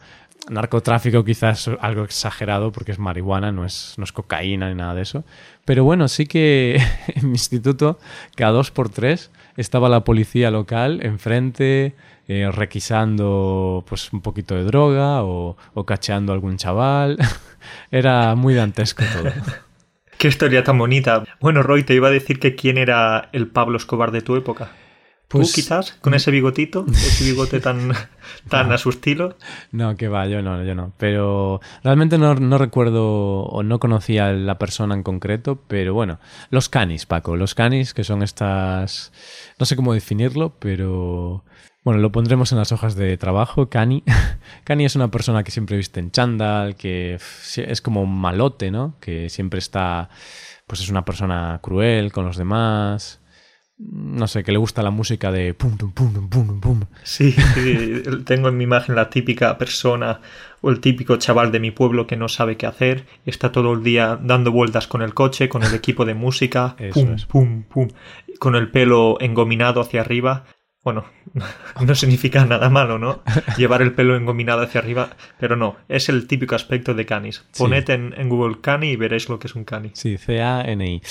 Narcotráfico 0.49 1.23
quizás 1.23 1.69
es 1.69 1.77
algo 1.79 2.03
exagerado 2.03 2.73
porque 2.73 2.91
es 2.91 2.99
marihuana, 2.99 3.53
no 3.53 3.63
es, 3.63 3.93
no 3.95 4.03
es 4.03 4.11
cocaína 4.11 4.67
ni 4.67 4.75
nada 4.75 4.95
de 4.95 5.03
eso. 5.03 5.23
Pero 5.63 5.85
bueno, 5.85 6.09
sí 6.09 6.25
que 6.25 6.81
en 7.07 7.27
mi 7.27 7.35
instituto, 7.35 7.99
cada 8.35 8.51
dos 8.51 8.69
por 8.69 8.89
tres, 8.89 9.31
estaba 9.55 9.87
la 9.87 10.03
policía 10.03 10.51
local 10.51 10.99
enfrente, 11.03 11.95
eh, 12.33 12.49
requisando 12.49 13.83
pues 13.89 14.13
un 14.13 14.21
poquito 14.21 14.55
de 14.55 14.63
droga 14.63 15.21
o, 15.21 15.57
o 15.73 15.85
cacheando 15.85 16.31
a 16.31 16.35
algún 16.35 16.55
chaval. 16.55 17.17
Era 17.91 18.35
muy 18.35 18.53
dantesco 18.53 19.03
todo. 19.11 19.33
Qué 20.17 20.29
historia 20.29 20.63
tan 20.63 20.77
bonita. 20.77 21.25
Bueno, 21.41 21.61
Roy, 21.61 21.83
te 21.83 21.93
iba 21.93 22.07
a 22.07 22.11
decir 22.11 22.39
que 22.39 22.55
quién 22.55 22.77
era 22.77 23.27
el 23.33 23.47
Pablo 23.47 23.75
Escobar 23.75 24.11
de 24.11 24.21
tu 24.21 24.35
época. 24.37 24.69
Pues, 25.27 25.49
¿Tú 25.49 25.55
quizás? 25.55 25.93
¿Con 25.93 26.13
ese 26.13 26.31
bigotito? 26.31 26.85
¿Ese 26.89 27.25
bigote 27.25 27.59
tan, 27.59 27.91
tan 28.49 28.71
a 28.71 28.77
su 28.77 28.91
estilo? 28.91 29.35
No, 29.71 29.97
que 29.97 30.07
va, 30.07 30.27
yo 30.27 30.41
no, 30.41 30.63
yo 30.63 30.75
no. 30.75 30.93
Pero 30.97 31.59
realmente 31.83 32.17
no, 32.17 32.35
no, 32.35 32.57
recuerdo 32.57 33.41
o 33.41 33.63
no 33.63 33.79
conocía 33.79 34.27
a 34.27 34.33
la 34.33 34.57
persona 34.57 34.95
en 34.95 35.03
concreto, 35.03 35.63
pero 35.67 35.93
bueno, 35.93 36.19
los 36.49 36.69
canis, 36.69 37.05
Paco, 37.05 37.35
los 37.35 37.55
canis, 37.55 37.93
que 37.93 38.03
son 38.03 38.23
estas... 38.23 39.11
No 39.59 39.65
sé 39.65 39.75
cómo 39.75 39.93
definirlo, 39.93 40.53
pero 40.59 41.43
Bueno, 41.83 41.99
lo 41.99 42.11
pondremos 42.11 42.51
en 42.51 42.59
las 42.59 42.71
hojas 42.71 42.95
de 42.95 43.17
trabajo, 43.17 43.69
Cani. 43.69 44.03
Cani 44.63 44.85
es 44.85 44.95
una 44.95 45.09
persona 45.09 45.43
que 45.43 45.51
siempre 45.51 45.77
viste 45.77 45.99
en 45.99 46.11
chándal, 46.11 46.75
que 46.75 47.15
es 47.15 47.81
como 47.81 48.03
un 48.03 48.19
malote, 48.19 48.69
¿no? 48.69 48.95
Que 48.99 49.29
siempre 49.29 49.57
está, 49.57 50.09
pues 50.67 50.81
es 50.81 50.89
una 50.89 51.05
persona 51.05 51.59
cruel 51.63 52.11
con 52.11 52.25
los 52.25 52.37
demás. 52.37 53.19
No 53.79 54.27
sé, 54.27 54.43
que 54.43 54.51
le 54.51 54.59
gusta 54.59 54.83
la 54.83 54.91
música 54.91 55.31
de 55.31 55.55
pum, 55.55 55.75
pum, 55.75 55.91
pum, 55.91 56.29
pum, 56.29 56.61
pum. 56.61 56.81
Sí, 57.01 57.31
sí, 57.31 58.03
tengo 58.25 58.49
en 58.49 58.57
mi 58.57 58.65
imagen 58.65 58.93
la 58.93 59.09
típica 59.09 59.57
persona 59.57 60.21
o 60.61 60.69
el 60.69 60.81
típico 60.81 61.17
chaval 61.17 61.51
de 61.51 61.59
mi 61.59 61.71
pueblo 61.71 62.05
que 62.05 62.15
no 62.15 62.29
sabe 62.29 62.57
qué 62.57 62.67
hacer 62.67 63.07
está 63.25 63.51
todo 63.51 63.73
el 63.73 63.81
día 63.81 64.19
dando 64.21 64.51
vueltas 64.51 64.85
con 64.85 65.01
el 65.01 65.15
coche, 65.15 65.49
con 65.49 65.63
el 65.63 65.73
equipo 65.73 66.05
de 66.05 66.13
música, 66.13 66.75
pum, 66.93 67.15
pum, 67.27 67.63
pum, 67.63 67.87
con 68.37 68.55
el 68.55 68.69
pelo 68.69 69.17
engominado 69.19 69.81
hacia 69.81 70.01
arriba. 70.01 70.45
Bueno, 70.83 71.05
no 71.85 71.95
significa 71.95 72.43
nada 72.45 72.69
malo, 72.69 72.97
¿no? 72.97 73.21
Llevar 73.57 73.81
el 73.81 73.93
pelo 73.93 74.15
engominado 74.15 74.61
hacia 74.61 74.81
arriba, 74.81 75.11
pero 75.39 75.55
no, 75.55 75.77
es 75.87 76.09
el 76.09 76.27
típico 76.27 76.55
aspecto 76.55 76.93
de 76.93 77.05
canis. 77.05 77.43
Poned 77.57 77.89
en, 77.89 78.29
Google 78.29 78.61
cani 78.61 78.91
y 78.91 78.95
veréis 78.95 79.29
lo 79.29 79.37
que 79.37 79.47
es 79.47 79.55
un 79.55 79.63
cani. 79.63 79.91
Sí, 79.93 80.17
C-A-N-I. 80.17 81.01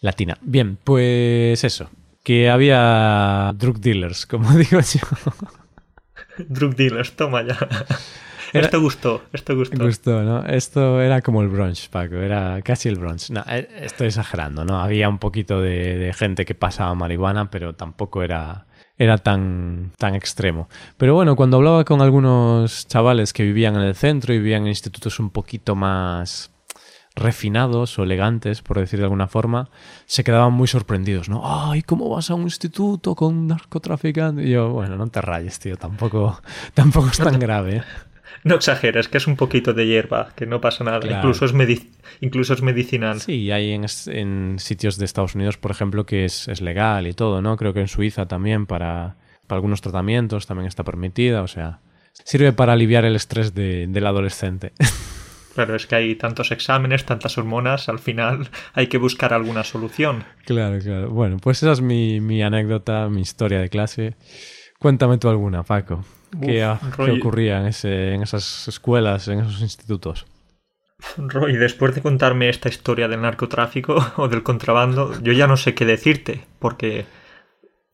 Latina. 0.00 0.36
Bien, 0.42 0.78
pues 0.82 1.64
eso. 1.64 1.90
Que 2.22 2.50
había 2.50 3.52
drug 3.56 3.80
dealers, 3.80 4.26
como 4.26 4.52
digo 4.56 4.80
yo. 4.80 5.00
drug 6.46 6.76
dealers, 6.76 7.12
toma 7.16 7.42
ya. 7.42 7.56
esto 8.52 8.80
gustó, 8.80 9.24
esto 9.32 9.56
gustó. 9.56 9.82
Gustó, 9.82 10.22
¿no? 10.22 10.44
Esto 10.44 11.00
era 11.00 11.22
como 11.22 11.40
el 11.40 11.48
brunch, 11.48 11.88
Paco, 11.88 12.16
era 12.16 12.60
casi 12.62 12.90
el 12.90 12.96
brunch. 12.96 13.30
No, 13.30 13.42
eh, 13.48 13.68
estoy 13.80 14.08
exagerando, 14.08 14.66
¿no? 14.66 14.80
Había 14.80 15.08
un 15.08 15.18
poquito 15.18 15.62
de 15.62 16.12
gente 16.14 16.44
que 16.44 16.54
pasaba 16.54 16.94
marihuana, 16.94 17.50
pero 17.50 17.74
tampoco 17.74 18.22
era 18.22 18.67
era 18.98 19.18
tan, 19.18 19.92
tan 19.96 20.14
extremo. 20.14 20.68
Pero 20.96 21.14
bueno, 21.14 21.36
cuando 21.36 21.56
hablaba 21.56 21.84
con 21.84 22.02
algunos 22.02 22.86
chavales 22.88 23.32
que 23.32 23.44
vivían 23.44 23.76
en 23.76 23.82
el 23.82 23.94
centro 23.94 24.34
y 24.34 24.38
vivían 24.38 24.62
en 24.62 24.68
institutos 24.68 25.20
un 25.20 25.30
poquito 25.30 25.74
más 25.74 26.50
refinados 27.14 27.98
o 27.98 28.04
elegantes, 28.04 28.62
por 28.62 28.78
decir 28.78 28.98
de 28.98 29.04
alguna 29.04 29.28
forma, 29.28 29.70
se 30.06 30.24
quedaban 30.24 30.52
muy 30.52 30.68
sorprendidos, 30.68 31.28
¿no? 31.28 31.42
¡Ay, 31.44 31.82
cómo 31.82 32.08
vas 32.08 32.30
a 32.30 32.34
un 32.34 32.42
instituto 32.42 33.14
con 33.14 33.46
narcotraficantes! 33.46 34.46
Y 34.46 34.50
yo, 34.50 34.70
bueno, 34.70 34.96
no 34.96 35.06
te 35.08 35.20
rayes, 35.20 35.58
tío, 35.58 35.76
tampoco, 35.76 36.40
tampoco 36.74 37.08
es 37.08 37.18
tan 37.18 37.38
grave. 37.38 37.78
¿eh? 37.78 37.82
No 38.44 38.54
exageres, 38.54 39.08
que 39.08 39.18
es 39.18 39.26
un 39.26 39.36
poquito 39.36 39.74
de 39.74 39.86
hierba, 39.86 40.32
que 40.36 40.46
no 40.46 40.60
pasa 40.60 40.84
nada. 40.84 41.00
Incluso, 41.04 41.44
es 41.44 41.54
incluso 42.20 42.54
es 42.54 42.62
medicinal. 42.62 43.20
Sí, 43.20 43.50
hay 43.50 43.72
en, 43.72 44.58
sitios 44.58 44.96
de 44.98 45.04
Estados 45.04 45.34
Unidos, 45.34 45.56
por 45.56 45.70
ejemplo, 45.70 46.06
que 46.06 46.24
es, 46.24 46.60
legal 46.60 47.06
y 47.06 47.12
todo, 47.12 47.42
¿no? 47.42 47.56
Creo 47.56 47.72
que 47.72 47.80
en 47.80 47.88
Suiza 47.88 48.26
también 48.26 48.66
para, 48.66 49.16
para 49.46 49.56
algunos 49.56 49.80
tratamientos 49.80 50.46
también 50.46 50.66
está 50.66 50.84
permitida, 50.84 51.42
o 51.42 51.48
sea, 51.48 51.80
sirve 52.12 52.52
para 52.52 52.72
aliviar 52.72 53.04
el 53.04 53.16
estrés 53.16 53.54
del 53.54 54.06
adolescente. 54.06 54.72
Claro, 55.54 55.74
es 55.74 55.88
que 55.88 55.96
hay 55.96 56.14
tantos 56.14 56.52
exámenes, 56.52 57.04
tantas 57.04 57.36
hormonas, 57.36 57.88
al 57.88 57.98
final 57.98 58.48
hay 58.74 58.86
que 58.86 58.96
buscar 58.96 59.34
alguna 59.34 59.64
solución. 59.64 60.22
Claro, 60.44 60.78
claro. 60.78 61.10
Bueno, 61.10 61.38
pues 61.38 61.64
esa 61.64 61.72
es 61.72 61.80
mi, 61.80 62.20
mi 62.20 62.44
anécdota, 62.44 63.08
mi 63.08 63.22
historia 63.22 63.58
de 63.58 63.68
clase. 63.68 64.14
Cuéntame 64.78 65.18
tú 65.18 65.28
alguna, 65.28 65.64
Paco. 65.64 66.04
¿Qué, 66.40 66.64
ocurría 67.18 67.60
en, 67.60 67.66
ese, 67.66 68.14
en 68.14 68.22
esas 68.22 68.68
escuelas, 68.68 69.28
en 69.28 69.40
esos 69.40 69.60
institutos? 69.60 70.26
Roy, 71.16 71.56
después 71.56 71.94
de 71.94 72.02
contarme 72.02 72.48
esta 72.48 72.68
historia 72.68 73.08
del 73.08 73.22
narcotráfico 73.22 73.96
o 74.16 74.28
del 74.28 74.42
contrabando, 74.42 75.20
yo 75.22 75.32
ya 75.32 75.46
no 75.46 75.56
sé 75.56 75.74
qué 75.74 75.84
decirte, 75.84 76.44
porque 76.58 77.06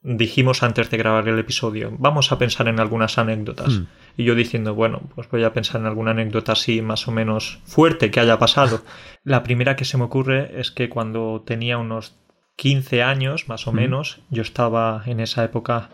dijimos 0.02 0.62
antes 0.62 0.90
de 0.90 0.98
grabar 0.98 1.28
el 1.28 1.38
episodio, 1.38 1.92
vamos 1.98 2.30
a 2.30 2.38
pensar 2.38 2.68
en 2.68 2.80
algunas 2.80 3.18
anécdotas. 3.18 3.80
Hmm. 3.80 3.86
Y 4.16 4.24
yo 4.24 4.34
diciendo, 4.34 4.74
bueno, 4.74 5.02
pues 5.14 5.28
voy 5.30 5.44
a 5.44 5.52
pensar 5.52 5.80
en 5.80 5.86
alguna 5.86 6.12
anécdota 6.12 6.52
así 6.52 6.82
más 6.82 7.08
o 7.08 7.10
menos 7.10 7.60
fuerte 7.64 8.10
que 8.10 8.20
haya 8.20 8.38
pasado. 8.38 8.82
La 9.24 9.42
primera 9.42 9.76
que 9.76 9.84
se 9.84 9.96
me 9.96 10.04
ocurre 10.04 10.60
es 10.60 10.70
que 10.70 10.88
cuando 10.88 11.42
tenía 11.46 11.78
unos 11.78 12.16
15 12.56 13.02
años, 13.02 13.48
más 13.48 13.66
o 13.66 13.72
hmm. 13.72 13.76
menos, 13.76 14.20
yo 14.30 14.42
estaba 14.42 15.02
en 15.06 15.20
esa 15.20 15.42
época 15.44 15.90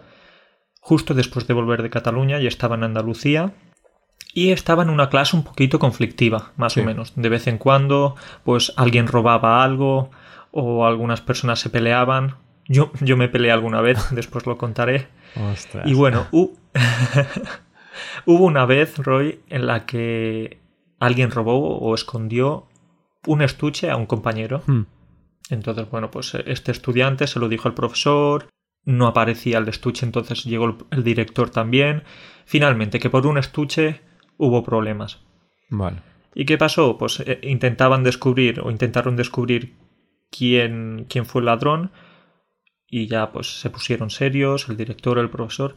justo 0.81 1.15
después 1.15 1.47
de 1.47 1.55
volver 1.55 1.83
de 1.83 1.91
Cataluña 1.91 2.41
y 2.41 2.47
estaba 2.47 2.75
en 2.75 2.85
Andalucía 2.85 3.55
y 4.33 4.51
estaba 4.51 4.83
en 4.83 4.91
una 4.91 5.09
clase 5.09 5.37
un 5.37 5.45
poquito 5.45 5.79
conflictiva, 5.79 6.53
más 6.57 6.77
o 6.77 6.85
menos. 6.85 7.13
De 7.17 7.29
vez 7.29 7.47
en 7.47 7.59
cuando, 7.59 8.17
pues 8.45 8.73
alguien 8.77 9.07
robaba 9.07 9.63
algo 9.63 10.11
o 10.53 10.87
algunas 10.87 11.21
personas 11.21 11.61
se 11.61 11.71
peleaban. 11.71 12.37
Yo, 12.67 12.93
yo 13.01 13.17
me 13.17 13.29
peleé 13.29 13.51
alguna 13.51 13.81
vez, 13.81 14.11
después 14.13 14.47
lo 14.47 14.57
contaré. 14.57 15.09
Y 15.85 15.95
bueno, 15.95 16.27
hubo 16.33 18.45
una 18.45 18.67
vez, 18.67 18.99
Roy, 18.99 19.41
en 19.49 19.67
la 19.67 19.87
que 19.87 20.61
alguien 20.99 21.31
robó 21.31 21.79
o 21.79 21.95
escondió 21.95 22.69
un 23.27 23.43
estuche 23.43 23.91
a 23.91 23.97
un 23.97 24.07
compañero. 24.07 24.63
Hmm. 24.67 24.83
Entonces, 25.51 25.91
bueno, 25.91 26.11
pues 26.11 26.35
este 26.47 26.71
estudiante 26.71 27.27
se 27.27 27.41
lo 27.41 27.49
dijo 27.49 27.67
al 27.67 27.75
profesor, 27.75 28.47
no 28.85 29.07
aparecía 29.07 29.59
el 29.59 29.69
estuche, 29.69 30.07
entonces 30.07 30.45
llegó 30.45 30.79
el 30.91 31.05
director 31.05 31.51
también. 31.51 32.05
Finalmente, 32.45 32.99
que 32.99 33.11
por 33.11 33.27
un 33.27 33.39
estuche 33.39 34.01
hubo 34.37 34.63
problemas. 34.63 35.21
Vale. 35.69 35.99
¿Y 36.35 36.45
qué 36.45 36.59
pasó? 36.59 36.97
Pues 36.99 37.21
eh, 37.21 37.41
intentaban 37.43 38.05
descubrir 38.05 38.61
o 38.61 38.71
intentaron 38.71 39.17
descubrir 39.17 39.77
quién, 40.31 41.07
quién 41.09 41.27
fue 41.27 41.41
el 41.41 41.47
ladrón 41.47 41.93
y 42.89 43.07
ya 43.07 43.33
pues 43.33 43.61
se 43.61 43.71
pusieron 43.71 44.11
serios, 44.11 44.69
el 44.69 44.77
director, 44.77 45.19
el 45.19 45.31
profesor. 45.31 45.75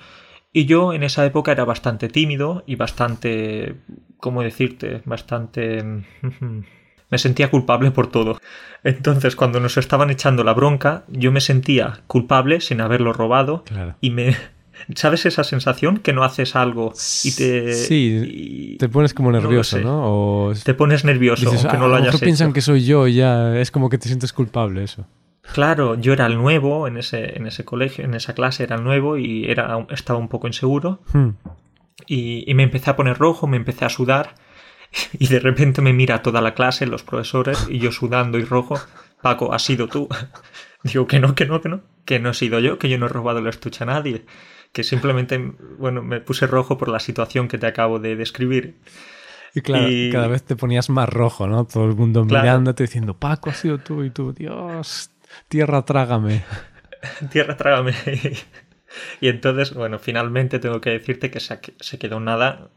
Y 0.51 0.65
yo 0.65 0.93
en 0.93 1.03
esa 1.03 1.25
época 1.25 1.51
era 1.51 1.65
bastante 1.65 2.09
tímido 2.09 2.63
y 2.67 2.75
bastante, 2.75 3.81
¿cómo 4.17 4.43
decirte? 4.43 5.01
Bastante... 5.05 6.05
me 7.13 7.19
sentía 7.19 7.51
culpable 7.51 7.91
por 7.91 8.07
todo. 8.07 8.39
Entonces, 8.83 9.35
cuando 9.35 9.59
nos 9.59 9.77
estaban 9.77 10.09
echando 10.09 10.43
la 10.43 10.55
bronca, 10.55 11.03
yo 11.09 11.31
me 11.31 11.41
sentía 11.41 11.99
culpable 12.07 12.59
sin 12.59 12.81
haberlo 12.81 13.13
robado 13.13 13.63
y 14.01 14.09
me... 14.09 14.35
¿Sabes 14.95 15.27
esa 15.27 15.43
sensación 15.43 15.99
que 15.99 16.11
no 16.11 16.23
haces 16.23 16.55
algo 16.55 16.91
y 17.23 17.35
te... 17.35 17.73
Sí, 17.75 18.77
te 18.79 18.89
pones 18.89 19.13
como 19.13 19.31
nervioso, 19.31 19.79
¿no? 19.79 20.53
Te 20.63 20.73
pones 20.73 21.05
nervioso, 21.05 21.51
aunque 21.51 21.77
no 21.77 21.87
lo 21.87 21.97
hayas 21.97 22.15
hecho. 22.15 22.25
piensan 22.25 22.51
que 22.51 22.61
soy 22.61 22.83
yo 22.83 23.07
y 23.07 23.13
ya 23.13 23.59
es 23.59 23.69
como 23.69 23.89
que 23.91 23.99
te 23.99 24.07
sientes 24.07 24.33
culpable 24.33 24.83
eso. 24.83 25.05
Claro, 25.53 25.93
yo 25.93 26.13
era 26.13 26.25
el 26.25 26.35
nuevo 26.35 26.87
en 26.87 26.97
ese, 26.97 27.37
en 27.37 27.45
ese 27.45 27.63
colegio, 27.63 28.03
en 28.05 28.15
esa 28.15 28.33
clase 28.33 28.63
era 28.63 28.77
el 28.77 28.83
nuevo 28.83 29.19
y 29.19 29.45
era, 29.45 29.85
estaba 29.91 30.17
un 30.17 30.29
poco 30.29 30.47
inseguro. 30.47 31.01
Hmm. 31.13 31.29
Y, 32.07 32.49
y, 32.49 32.55
me 32.55 32.63
empecé 32.63 32.89
a 32.89 32.95
poner 32.95 33.19
rojo, 33.19 33.45
me 33.45 33.57
empecé 33.57 33.85
a 33.85 33.89
sudar 33.89 34.33
y 35.19 35.27
de 35.27 35.39
repente 35.39 35.81
me 35.81 35.93
mira 35.93 36.21
toda 36.21 36.41
la 36.41 36.53
clase, 36.53 36.85
los 36.85 37.03
profesores, 37.03 37.67
y 37.69 37.79
yo 37.79 37.91
sudando 37.91 38.37
y 38.37 38.43
rojo. 38.43 38.79
Paco, 39.21 39.53
¿has 39.53 39.63
sido 39.63 39.87
tú? 39.87 40.07
Digo 40.83 41.07
que 41.07 41.19
no, 41.19 41.33
que 41.33 41.45
no, 41.45 41.61
que 41.61 41.69
no, 41.69 41.81
que 42.05 42.19
no 42.19 42.31
he 42.31 42.33
sido 42.33 42.59
yo, 42.59 42.77
que 42.77 42.89
yo 42.89 42.97
no 42.97 43.05
he 43.05 43.09
robado 43.09 43.41
la 43.41 43.49
estuche 43.49 43.83
a 43.83 43.87
nadie. 43.87 44.25
Que 44.73 44.83
simplemente, 44.83 45.37
bueno, 45.77 46.01
me 46.01 46.19
puse 46.19 46.47
rojo 46.47 46.77
por 46.77 46.89
la 46.89 46.99
situación 46.99 47.47
que 47.47 47.57
te 47.57 47.67
acabo 47.67 47.99
de 47.99 48.15
describir. 48.15 48.75
Y 49.55 49.61
claro, 49.61 49.87
cada 50.11 50.27
vez 50.27 50.43
te 50.43 50.55
ponías 50.55 50.89
más 50.89 51.07
rojo, 51.07 51.47
¿no? 51.47 51.65
Todo 51.65 51.85
el 51.85 51.95
mundo 51.95 52.25
mirándote 52.25 52.83
diciendo, 52.83 53.13
Paco, 53.13 53.51
has 53.51 53.57
sido 53.57 53.77
tú 53.77 54.03
y 54.03 54.09
tú, 54.09 54.33
Dios, 54.33 55.11
tierra 55.47 55.85
trágame. 55.85 56.43
tierra 57.31 57.55
trágame. 57.55 57.93
y 59.21 59.27
entonces, 59.27 59.75
bueno, 59.75 59.99
finalmente 59.99 60.57
tengo 60.57 60.81
que 60.81 60.89
decirte 60.89 61.29
que 61.29 61.39
se 61.39 61.99
quedó 61.99 62.19
nada 62.19 62.71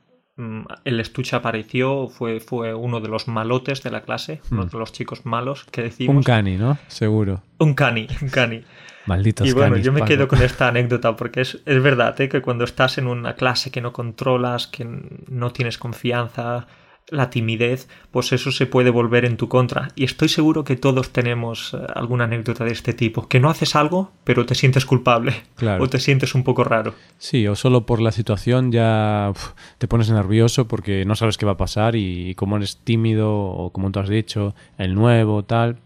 el 0.85 1.01
estuche 1.01 1.35
apareció, 1.35 2.09
fue, 2.09 2.41
fue 2.41 2.75
uno 2.75 3.01
de 3.01 3.09
los 3.09 3.27
malotes 3.27 3.83
de 3.83 3.91
la 3.91 4.03
clase, 4.03 4.41
uno 4.51 4.65
hmm. 4.65 4.69
de 4.69 4.79
los 4.79 4.93
chicos 4.93 5.25
malos 5.25 5.65
que 5.71 5.83
decimos. 5.83 6.17
Un 6.17 6.23
cani, 6.23 6.57
¿no? 6.57 6.79
Seguro. 6.89 7.43
Un 7.59 7.75
cani, 7.75 8.07
un 8.23 8.29
cani. 8.29 8.63
Malditos 9.07 9.47
Y 9.47 9.53
bueno, 9.53 9.77
yo 9.77 9.93
me 9.93 10.03
quedo 10.03 10.29
con 10.29 10.43
esta 10.43 10.69
anécdota 10.69 11.17
porque 11.17 11.41
es, 11.41 11.63
es 11.65 11.83
verdad 11.83 12.21
¿eh? 12.21 12.29
que 12.29 12.43
cuando 12.43 12.65
estás 12.65 12.99
en 12.99 13.07
una 13.07 13.35
clase 13.35 13.71
que 13.71 13.81
no 13.81 13.93
controlas, 13.93 14.67
que 14.67 14.87
no 15.29 15.53
tienes 15.53 15.79
confianza, 15.79 16.67
la 17.09 17.31
timidez, 17.31 17.89
pues 18.11 18.33
eso 18.33 18.51
se 18.51 18.67
puede 18.67 18.91
volver 18.91 19.25
en 19.25 19.37
tu 19.37 19.49
contra. 19.49 19.89
Y 19.95 20.05
estoy 20.05 20.29
seguro 20.29 20.65
que 20.65 20.77
todos 20.77 21.11
tenemos 21.11 21.75
eh, 21.75 21.79
alguna 21.95 22.25
anécdota 22.25 22.65
de 22.65 22.73
este 22.73 22.93
tipo, 22.93 23.29
que 23.29 23.41
no 23.41 23.49
haces 23.49 23.77
algo, 23.77 24.13
pero 24.25 24.45
te 24.45 24.55
sientes 24.55 24.85
culpable 24.85 25.35
claro. 25.55 25.85
o 25.85 25.89
te 25.89 26.01
sientes 26.01 26.35
un 26.35 26.43
poco 26.43 26.65
raro. 26.65 26.95
Sí, 27.19 27.47
o 27.47 27.55
solo 27.55 27.87
por 27.87 28.01
la 28.01 28.13
situación 28.13 28.73
ya 28.73 29.33
te 29.79 29.89
pones 29.89 30.11
nervioso 30.11 30.67
porque 30.67 31.05
no 31.05 31.15
sabes 31.15 31.39
qué 31.39 31.47
va 31.47 31.53
a 31.53 31.57
pasar 31.57 31.95
y, 31.95 32.35
como 32.35 32.57
eres 32.57 32.79
tímido 32.79 33.33
o 33.33 33.71
como 33.71 33.91
tú 33.93 34.01
has 34.01 34.09
dicho, 34.09 34.55
el 34.79 34.95
nuevo, 34.95 35.45
tal, 35.45 35.79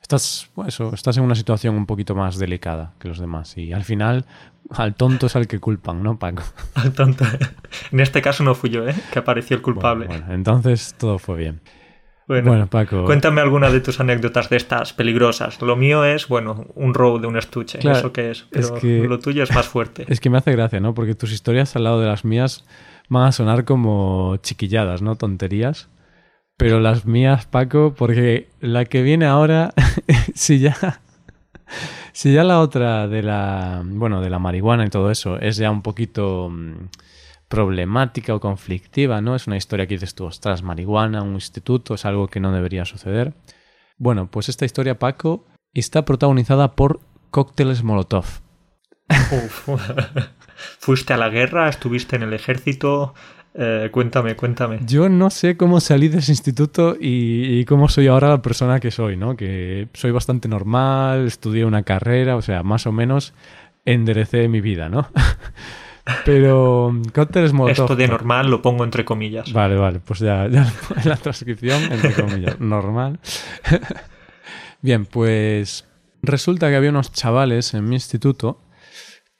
estás, 0.00 0.50
eso, 0.66 0.92
estás 0.94 1.16
en 1.16 1.24
una 1.24 1.34
situación 1.34 1.74
un 1.74 1.86
poquito 1.86 2.14
más 2.14 2.38
delicada 2.38 2.92
que 2.98 3.08
los 3.08 3.18
demás 3.18 3.56
y 3.56 3.72
al 3.72 3.84
final 3.84 4.26
al 4.70 4.94
tonto 4.94 5.26
es 5.26 5.36
al 5.36 5.46
que 5.46 5.58
culpan, 5.58 6.02
¿no, 6.02 6.18
Paco? 6.18 6.42
Al 6.74 6.92
tonto. 6.92 7.24
En 7.90 8.00
este 8.00 8.22
caso 8.22 8.44
no 8.44 8.54
fui 8.54 8.70
yo, 8.70 8.88
¿eh? 8.88 8.94
Que 9.12 9.18
apareció 9.18 9.56
el 9.56 9.62
culpable. 9.62 10.06
Bueno, 10.06 10.32
entonces 10.32 10.94
todo 10.98 11.18
fue 11.18 11.36
bien. 11.36 11.60
Bueno, 12.26 12.66
Paco. 12.66 13.04
Cuéntame 13.04 13.40
alguna 13.40 13.70
de 13.70 13.80
tus 13.80 14.00
anécdotas 14.00 14.48
de 14.48 14.56
estas 14.56 14.92
peligrosas. 14.92 15.60
Lo 15.60 15.76
mío 15.76 16.04
es, 16.04 16.28
bueno, 16.28 16.66
un 16.74 16.94
robo 16.94 17.18
de 17.18 17.26
un 17.26 17.36
estuche. 17.36 17.78
¿Eso 17.78 18.12
qué 18.12 18.30
es? 18.30 18.46
Pero 18.50 19.08
lo 19.08 19.18
tuyo 19.18 19.42
es 19.42 19.52
más 19.52 19.66
fuerte. 19.66 20.06
Es 20.08 20.20
que 20.20 20.30
me 20.30 20.38
hace 20.38 20.52
gracia, 20.52 20.80
¿no? 20.80 20.94
Porque 20.94 21.14
tus 21.14 21.32
historias 21.32 21.76
al 21.76 21.84
lado 21.84 22.00
de 22.00 22.06
las 22.06 22.24
mías 22.24 22.64
van 23.08 23.26
a 23.26 23.32
sonar 23.32 23.64
como 23.64 24.36
chiquilladas, 24.36 25.02
¿no? 25.02 25.16
Tonterías. 25.16 25.88
Pero 26.56 26.80
las 26.80 27.06
mías, 27.06 27.46
Paco, 27.46 27.94
porque 27.96 28.48
la 28.60 28.84
que 28.84 29.02
viene 29.02 29.26
ahora, 29.26 29.74
si 30.34 30.60
ya. 30.60 31.00
Si 32.12 32.32
ya 32.32 32.44
la 32.44 32.60
otra 32.60 33.08
de 33.08 33.22
la. 33.22 33.82
Bueno, 33.84 34.20
de 34.20 34.30
la 34.30 34.38
marihuana 34.38 34.86
y 34.86 34.90
todo 34.90 35.10
eso 35.10 35.38
es 35.38 35.56
ya 35.56 35.70
un 35.70 35.82
poquito 35.82 36.48
mm, 36.50 36.88
problemática 37.48 38.34
o 38.34 38.40
conflictiva, 38.40 39.20
¿no? 39.20 39.34
Es 39.34 39.46
una 39.46 39.56
historia 39.56 39.86
que 39.86 39.94
dices 39.94 40.14
tú, 40.14 40.24
ostras, 40.24 40.62
marihuana, 40.62 41.22
un 41.22 41.34
instituto, 41.34 41.94
es 41.94 42.04
algo 42.04 42.28
que 42.28 42.40
no 42.40 42.52
debería 42.52 42.84
suceder. 42.84 43.34
Bueno, 43.98 44.30
pues 44.30 44.48
esta 44.48 44.64
historia, 44.64 44.98
Paco, 44.98 45.46
está 45.74 46.04
protagonizada 46.04 46.72
por 46.76 47.00
cócteles 47.30 47.82
Molotov. 47.82 48.26
¿Fuiste 50.78 51.12
a 51.12 51.16
la 51.16 51.28
guerra? 51.28 51.68
¿Estuviste 51.68 52.16
en 52.16 52.22
el 52.22 52.32
ejército? 52.32 53.14
Eh, 53.54 53.90
cuéntame, 53.92 54.34
cuéntame. 54.34 54.80
Yo 54.86 55.08
no 55.08 55.28
sé 55.28 55.56
cómo 55.56 55.80
salí 55.80 56.08
de 56.08 56.18
ese 56.18 56.32
instituto 56.32 56.96
y, 56.98 57.64
cómo 57.66 57.88
soy 57.88 58.06
ahora 58.06 58.28
la 58.28 58.42
persona 58.42 58.80
que 58.80 58.90
soy, 58.90 59.16
¿no? 59.16 59.36
Que 59.36 59.88
soy 59.92 60.10
bastante 60.10 60.48
normal, 60.48 61.26
estudié 61.26 61.64
una 61.64 61.82
carrera, 61.82 62.36
o 62.36 62.42
sea, 62.42 62.62
más 62.62 62.86
o 62.86 62.92
menos 62.92 63.34
enderecé 63.84 64.48
mi 64.48 64.60
vida, 64.60 64.88
¿no? 64.88 65.08
Pero 66.24 66.92
cócteles 67.14 67.52
Molotov... 67.52 67.84
Esto 67.84 67.96
de 67.96 68.08
normal 68.08 68.50
lo 68.50 68.60
pongo 68.60 68.82
entre 68.84 69.04
comillas. 69.04 69.52
Vale, 69.52 69.76
vale, 69.76 70.00
pues 70.00 70.18
ya, 70.20 70.48
ya 70.48 70.72
en 70.96 71.08
la 71.08 71.16
transcripción 71.16 71.80
entre 71.92 72.14
comillas. 72.14 72.58
normal. 72.60 73.20
Bien, 74.82 75.06
pues 75.06 75.86
resulta 76.22 76.70
que 76.70 76.76
había 76.76 76.90
unos 76.90 77.12
chavales 77.12 77.74
en 77.74 77.88
mi 77.88 77.96
instituto 77.96 78.58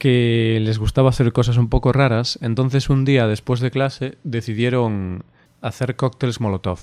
que 0.02 0.58
les 0.60 0.80
gustaba 0.80 1.10
hacer 1.10 1.32
cosas 1.32 1.58
un 1.58 1.68
poco 1.68 1.92
raras, 1.92 2.36
entonces 2.42 2.90
un 2.90 3.04
día 3.04 3.28
después 3.28 3.60
de 3.60 3.70
clase 3.70 4.18
decidieron 4.24 5.22
hacer 5.60 5.94
cócteles 5.94 6.40
Molotov. 6.40 6.80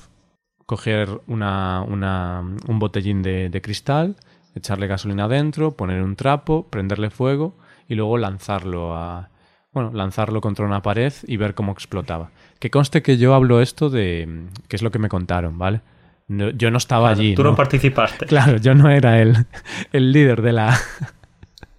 Coger 0.66 1.20
una, 1.28 1.82
un 1.82 2.80
botellín 2.80 3.22
de, 3.22 3.50
de, 3.50 3.62
cristal, 3.62 4.16
echarle 4.56 4.88
gasolina 4.88 5.26
adentro, 5.26 5.76
poner 5.76 6.02
un 6.02 6.16
trapo, 6.16 6.68
prenderle 6.70 7.10
fuego 7.10 7.58
y 7.90 7.96
luego 7.96 8.18
lanzarlo 8.18 8.96
a... 8.96 9.28
Bueno, 9.74 9.92
lanzarlo 9.94 10.40
contra 10.40 10.66
una 10.66 10.82
pared 10.82 11.12
y 11.28 11.36
ver 11.36 11.56
cómo 11.56 11.74
explotaba. 11.74 12.32
Que 12.60 12.72
conste 12.72 13.02
que 13.02 13.18
yo 13.18 13.36
hablo 13.36 13.60
esto 13.60 13.90
de... 13.90 14.46
que 14.70 14.78
es 14.78 14.82
lo 14.82 14.92
que 14.92 15.00
me 15.00 15.10
contaron, 15.10 15.58
¿vale? 15.58 15.82
yo 16.30 16.72
no 16.72 16.78
estaba 16.78 17.10
allí. 17.10 17.36
Tú 17.36 17.44
no 17.44 17.54
participaste. 17.54 18.28
Claro, 18.28 18.58
yo 18.58 18.76
no 18.76 18.90
era 18.90 19.20
el, 19.20 19.46
el 19.92 20.14
líder 20.14 20.42
de 20.42 20.54
la, 20.54 20.80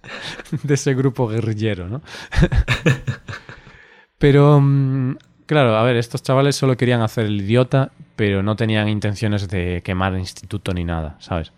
de 0.63 0.73
ese 0.73 0.93
grupo 0.93 1.27
guerrillero, 1.27 1.87
¿no? 1.87 2.01
pero, 4.17 4.59
mm, 4.61 5.17
claro, 5.45 5.75
a 5.75 5.83
ver, 5.83 5.97
estos 5.97 6.23
chavales 6.23 6.55
solo 6.55 6.77
querían 6.77 7.01
hacer 7.01 7.25
el 7.25 7.41
idiota, 7.41 7.91
pero 8.15 8.43
no 8.43 8.55
tenían 8.55 8.87
intenciones 8.89 9.47
de 9.47 9.81
quemar 9.83 10.13
el 10.13 10.19
instituto 10.19 10.73
ni 10.73 10.83
nada, 10.83 11.15
¿sabes? 11.19 11.51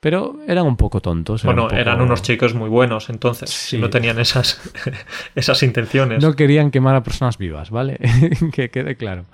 Pero 0.00 0.36
eran 0.46 0.66
un 0.66 0.76
poco 0.76 1.00
tontos. 1.00 1.42
bueno, 1.42 1.70
eran 1.70 2.00
unos 2.00 2.22
chicos 2.22 2.54
muy 2.54 2.68
buenos, 2.68 3.08
entonces, 3.08 3.50
si 3.50 3.78
no 3.78 3.88
tenían 3.88 4.18
esas, 4.20 4.60
esas 5.34 5.62
intenciones. 5.62 6.22
No 6.22 6.34
querían 6.34 6.70
quemar 6.70 6.94
a 6.94 7.02
personas 7.02 7.38
vivas, 7.38 7.70
¿vale? 7.70 7.98
que 8.52 8.70
quede 8.70 8.96
claro. 8.96 9.24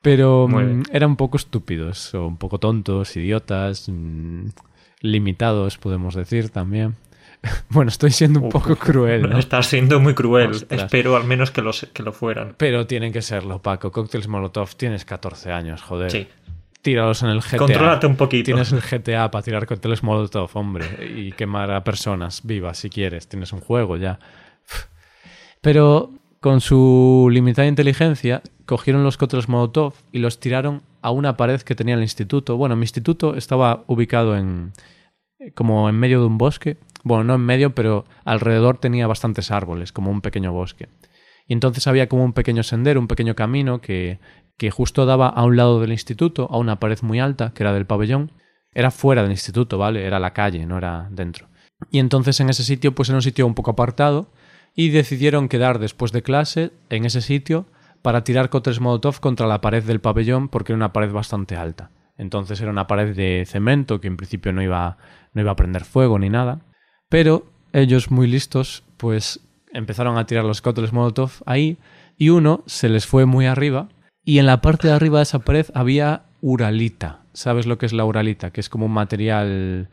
Pero 0.00 0.48
mm, 0.48 0.84
eran 0.92 1.10
un 1.10 1.16
poco 1.16 1.36
estúpidos, 1.36 2.14
o 2.14 2.26
un 2.26 2.36
poco 2.36 2.58
tontos, 2.58 3.16
idiotas, 3.16 3.88
mm, 3.88 4.46
limitados, 5.00 5.78
podemos 5.78 6.14
decir 6.14 6.50
también. 6.50 6.94
Bueno, 7.68 7.88
estoy 7.88 8.10
siendo 8.10 8.40
un 8.40 8.48
poco 8.48 8.76
cruel. 8.76 9.28
¿no? 9.28 9.38
Estás 9.38 9.66
siendo 9.66 10.00
muy 10.00 10.14
cruel. 10.14 10.52
Espero 10.70 11.16
al 11.16 11.24
menos 11.24 11.50
que, 11.50 11.62
que 11.92 12.02
lo 12.02 12.12
fueran. 12.12 12.54
Pero 12.56 12.86
tienen 12.86 13.12
que 13.12 13.22
serlo, 13.22 13.60
Paco. 13.60 13.92
Cócteles 13.92 14.28
Molotov, 14.28 14.74
tienes 14.76 15.04
14 15.04 15.52
años, 15.52 15.82
joder. 15.82 16.10
Sí. 16.10 16.28
Tíralos 16.82 17.22
en 17.22 17.30
el 17.30 17.40
GTA. 17.40 17.58
Contrólate 17.58 18.06
un 18.06 18.16
poquito. 18.16 18.44
Tienes 18.44 18.72
el 18.72 18.80
GTA 18.80 19.30
para 19.30 19.42
tirar 19.42 19.66
cócteles 19.66 20.02
Molotov, 20.02 20.50
hombre. 20.54 20.86
Y 21.16 21.32
quemar 21.32 21.70
a 21.70 21.82
personas 21.82 22.42
vivas 22.44 22.78
si 22.78 22.90
quieres. 22.90 23.28
Tienes 23.28 23.52
un 23.52 23.60
juego 23.60 23.96
ya. 23.96 24.18
Pero 25.60 26.12
con 26.40 26.60
su 26.60 27.28
limitada 27.32 27.66
inteligencia, 27.66 28.42
cogieron 28.66 29.02
los 29.02 29.16
cócteles 29.16 29.48
Molotov 29.48 29.94
y 30.12 30.20
los 30.20 30.38
tiraron 30.38 30.82
a 31.02 31.10
una 31.10 31.36
pared 31.36 31.60
que 31.62 31.74
tenía 31.74 31.96
el 31.96 32.02
instituto. 32.02 32.56
Bueno, 32.56 32.76
mi 32.76 32.82
instituto 32.82 33.34
estaba 33.34 33.82
ubicado 33.88 34.36
en 34.36 34.72
como 35.54 35.88
en 35.88 35.96
medio 35.96 36.20
de 36.20 36.26
un 36.26 36.38
bosque 36.38 36.76
bueno, 37.06 37.22
no 37.22 37.34
en 37.36 37.42
medio, 37.42 37.72
pero 37.72 38.04
alrededor 38.24 38.78
tenía 38.78 39.06
bastantes 39.06 39.52
árboles, 39.52 39.92
como 39.92 40.10
un 40.10 40.22
pequeño 40.22 40.52
bosque. 40.52 40.88
Y 41.46 41.52
entonces 41.52 41.86
había 41.86 42.08
como 42.08 42.24
un 42.24 42.32
pequeño 42.32 42.64
sendero, 42.64 42.98
un 42.98 43.06
pequeño 43.06 43.36
camino 43.36 43.80
que, 43.80 44.18
que 44.56 44.72
justo 44.72 45.06
daba 45.06 45.28
a 45.28 45.44
un 45.44 45.56
lado 45.56 45.80
del 45.80 45.92
instituto, 45.92 46.48
a 46.50 46.58
una 46.58 46.80
pared 46.80 46.98
muy 47.02 47.20
alta, 47.20 47.52
que 47.54 47.62
era 47.62 47.72
del 47.72 47.86
pabellón. 47.86 48.32
Era 48.74 48.90
fuera 48.90 49.22
del 49.22 49.30
instituto, 49.30 49.78
¿vale? 49.78 50.04
Era 50.04 50.18
la 50.18 50.32
calle, 50.32 50.66
no 50.66 50.78
era 50.78 51.06
dentro. 51.12 51.46
Y 51.92 52.00
entonces 52.00 52.40
en 52.40 52.50
ese 52.50 52.64
sitio, 52.64 52.92
pues 52.92 53.08
era 53.08 53.18
un 53.18 53.22
sitio 53.22 53.46
un 53.46 53.54
poco 53.54 53.70
apartado, 53.70 54.32
y 54.74 54.88
decidieron 54.88 55.48
quedar 55.48 55.78
después 55.78 56.10
de 56.10 56.22
clase 56.22 56.72
en 56.90 57.04
ese 57.04 57.20
sitio 57.20 57.66
para 58.02 58.24
tirar 58.24 58.50
cotres 58.50 58.80
Molotov 58.80 59.20
contra 59.20 59.46
la 59.46 59.60
pared 59.60 59.84
del 59.84 60.00
pabellón 60.00 60.48
porque 60.48 60.72
era 60.72 60.76
una 60.76 60.92
pared 60.92 61.12
bastante 61.12 61.54
alta. 61.54 61.92
Entonces 62.18 62.60
era 62.60 62.72
una 62.72 62.88
pared 62.88 63.14
de 63.14 63.44
cemento 63.46 64.00
que 64.00 64.08
en 64.08 64.16
principio 64.16 64.52
no 64.52 64.60
iba, 64.60 64.98
no 65.34 65.42
iba 65.42 65.52
a 65.52 65.56
prender 65.56 65.84
fuego 65.84 66.18
ni 66.18 66.30
nada. 66.30 66.62
Pero 67.08 67.46
ellos, 67.72 68.10
muy 68.10 68.26
listos, 68.26 68.82
pues 68.96 69.40
empezaron 69.72 70.16
a 70.18 70.26
tirar 70.26 70.44
los 70.44 70.62
cócteles 70.62 70.92
Molotov 70.92 71.30
ahí 71.44 71.76
y 72.16 72.30
uno 72.30 72.62
se 72.66 72.88
les 72.88 73.06
fue 73.06 73.26
muy 73.26 73.46
arriba 73.46 73.88
y 74.24 74.38
en 74.38 74.46
la 74.46 74.60
parte 74.60 74.88
de 74.88 74.94
arriba 74.94 75.18
de 75.18 75.24
esa 75.24 75.40
pared 75.40 75.66
había 75.74 76.22
uralita. 76.40 77.20
¿Sabes 77.32 77.66
lo 77.66 77.78
que 77.78 77.86
es 77.86 77.92
la 77.92 78.04
uralita? 78.04 78.50
Que 78.50 78.60
es 78.60 78.68
como 78.68 78.86
un 78.86 78.92
material... 78.92 79.88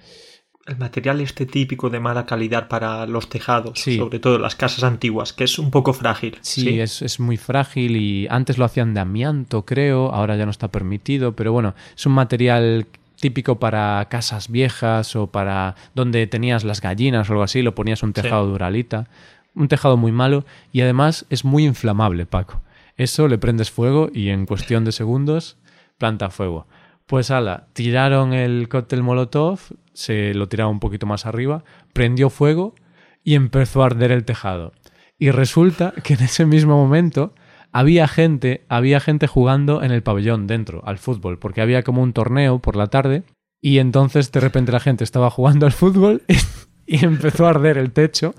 El 0.65 0.77
material 0.77 1.19
este 1.19 1.45
típico 1.45 1.89
de 1.89 1.99
mala 1.99 2.25
calidad 2.25 2.69
para 2.69 3.05
los 3.05 3.27
tejados, 3.27 3.79
sobre 3.79 4.19
todo 4.19 4.39
las 4.39 4.55
casas 4.55 4.85
antiguas, 4.85 5.33
que 5.33 5.43
es 5.43 5.59
un 5.59 5.69
poco 5.71 5.91
frágil. 5.91 6.37
Sí, 6.39 6.79
Es, 6.79 7.01
es, 7.01 7.19
muy 7.19 7.35
frágil 7.35 7.97
y 7.97 8.27
antes 8.29 8.57
lo 8.57 8.63
hacían 8.63 8.93
de 8.93 9.01
amianto, 9.01 9.65
creo, 9.65 10.13
ahora 10.13 10.37
ya 10.37 10.45
no 10.45 10.51
está 10.51 10.69
permitido, 10.69 11.33
pero 11.33 11.51
bueno, 11.51 11.75
es 11.97 12.05
un 12.05 12.13
material 12.13 12.87
típico 13.23 13.57
para 13.57 14.05
casas 14.09 14.49
viejas 14.49 15.15
o 15.15 15.27
para 15.27 15.75
donde 15.95 16.27
tenías 16.27 16.65
las 16.65 16.81
gallinas 16.81 17.29
o 17.29 17.31
algo 17.31 17.43
así, 17.43 17.61
lo 17.61 17.73
ponías 17.73 18.03
un 18.03 18.11
tejado 18.11 18.47
de 18.47 18.51
uralita, 18.51 19.07
un 19.55 19.69
tejado 19.69 19.95
muy 19.95 20.11
malo 20.11 20.43
y 20.73 20.81
además 20.81 21.25
es 21.29 21.45
muy 21.45 21.63
inflamable, 21.63 22.25
Paco. 22.25 22.61
Eso 22.97 23.29
le 23.29 23.37
prendes 23.37 23.71
fuego 23.71 24.09
y 24.13 24.27
en 24.27 24.45
cuestión 24.45 24.83
de 24.83 24.91
segundos 24.91 25.55
planta 25.97 26.31
fuego. 26.31 26.67
Pues 27.05 27.31
ala, 27.31 27.67
tiraron 27.71 28.33
el 28.33 28.67
cóctel 28.67 29.03
Molotov, 29.03 29.57
se 29.93 30.33
lo 30.33 30.49
tiraba 30.49 30.69
un 30.69 30.81
poquito 30.81 31.05
más 31.05 31.25
arriba, 31.25 31.63
prendió 31.93 32.29
fuego 32.29 32.75
y 33.23 33.35
empezó 33.35 33.83
a 33.83 33.85
arder 33.85 34.11
el 34.11 34.25
tejado. 34.25 34.73
Y 35.17 35.31
resulta 35.31 35.93
que 36.03 36.15
en 36.15 36.23
ese 36.23 36.45
mismo 36.45 36.75
momento 36.75 37.33
había 37.73 38.07
gente, 38.07 38.63
había 38.69 38.99
gente 38.99 39.27
jugando 39.27 39.81
en 39.83 39.91
el 39.91 40.03
pabellón 40.03 40.47
dentro, 40.47 40.83
al 40.85 40.99
fútbol, 40.99 41.39
porque 41.39 41.61
había 41.61 41.83
como 41.83 42.01
un 42.03 42.13
torneo 42.13 42.59
por 42.59 42.75
la 42.75 42.87
tarde 42.87 43.23
y 43.61 43.79
entonces 43.79 44.31
de 44.31 44.39
repente 44.39 44.71
la 44.71 44.79
gente 44.79 45.03
estaba 45.03 45.29
jugando 45.29 45.65
al 45.65 45.71
fútbol 45.71 46.21
y, 46.85 47.03
empezó 47.03 47.47
a 47.47 47.49
arder 47.49 47.77
el 47.77 47.91
techo. 47.91 48.35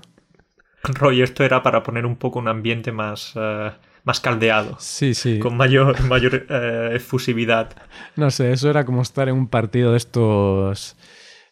Roy, 0.83 1.21
esto 1.21 1.43
era 1.43 1.61
para 1.61 1.83
poner 1.83 2.05
un 2.05 2.15
poco 2.15 2.39
un 2.39 2.47
ambiente 2.47 2.91
más, 2.91 3.33
eh, 3.35 3.71
más 4.03 4.19
caldeado. 4.21 4.77
Sí, 4.79 5.13
sí. 5.13 5.39
Con 5.39 5.57
mayor, 5.57 6.01
mayor 6.07 6.45
eh, 6.47 6.91
efusividad. 6.93 7.75
No 8.15 8.31
sé, 8.31 8.51
eso 8.51 8.69
era 8.69 8.85
como 8.85 9.01
estar 9.01 9.27
en 9.27 9.35
un 9.35 9.47
partido 9.47 9.91
de 9.91 9.97
estos 9.97 10.95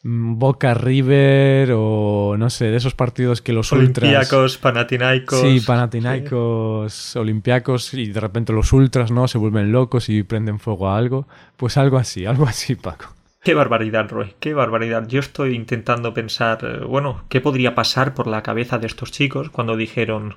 Boca 0.06 0.74
River 0.74 1.72
o 1.76 2.36
no 2.38 2.50
sé, 2.50 2.66
de 2.66 2.76
esos 2.76 2.94
partidos 2.94 3.42
que 3.42 3.54
los 3.54 3.72
ultras. 3.72 4.10
Olympiacos, 4.10 4.58
Panathinaikos. 4.58 5.40
Sí, 5.40 5.62
Panathinaikos, 5.62 7.16
Olympiacos 7.16 7.94
y 7.94 8.12
de 8.12 8.20
repente 8.20 8.52
los 8.52 8.74
ultras, 8.74 9.12
¿no? 9.12 9.30
Se 9.30 9.38
vuelven 9.38 9.72
locos 9.72 10.10
y 10.10 10.24
prenden 10.24 10.60
fuego 10.60 10.90
a 10.90 10.98
algo. 10.98 11.26
Pues 11.56 11.78
algo 11.78 11.98
así, 11.98 12.26
algo 12.28 12.46
así, 12.46 12.76
Paco. 12.76 13.14
Qué 13.42 13.54
barbaridad, 13.54 14.10
Roy, 14.10 14.36
qué 14.40 14.54
barbaridad. 14.54 15.08
Yo 15.08 15.20
estoy 15.20 15.56
intentando 15.56 16.14
pensar, 16.14 16.60
eh, 16.64 16.86
bueno, 16.86 17.24
¿qué 17.30 17.42
podría 17.42 17.76
pasar 17.76 18.14
por 18.14 18.28
la 18.28 18.44
cabeza 18.44 18.78
de 18.80 18.88
estos 18.88 19.12
chicos 19.12 19.50
cuando 19.50 19.76
dijeron, 19.78 20.36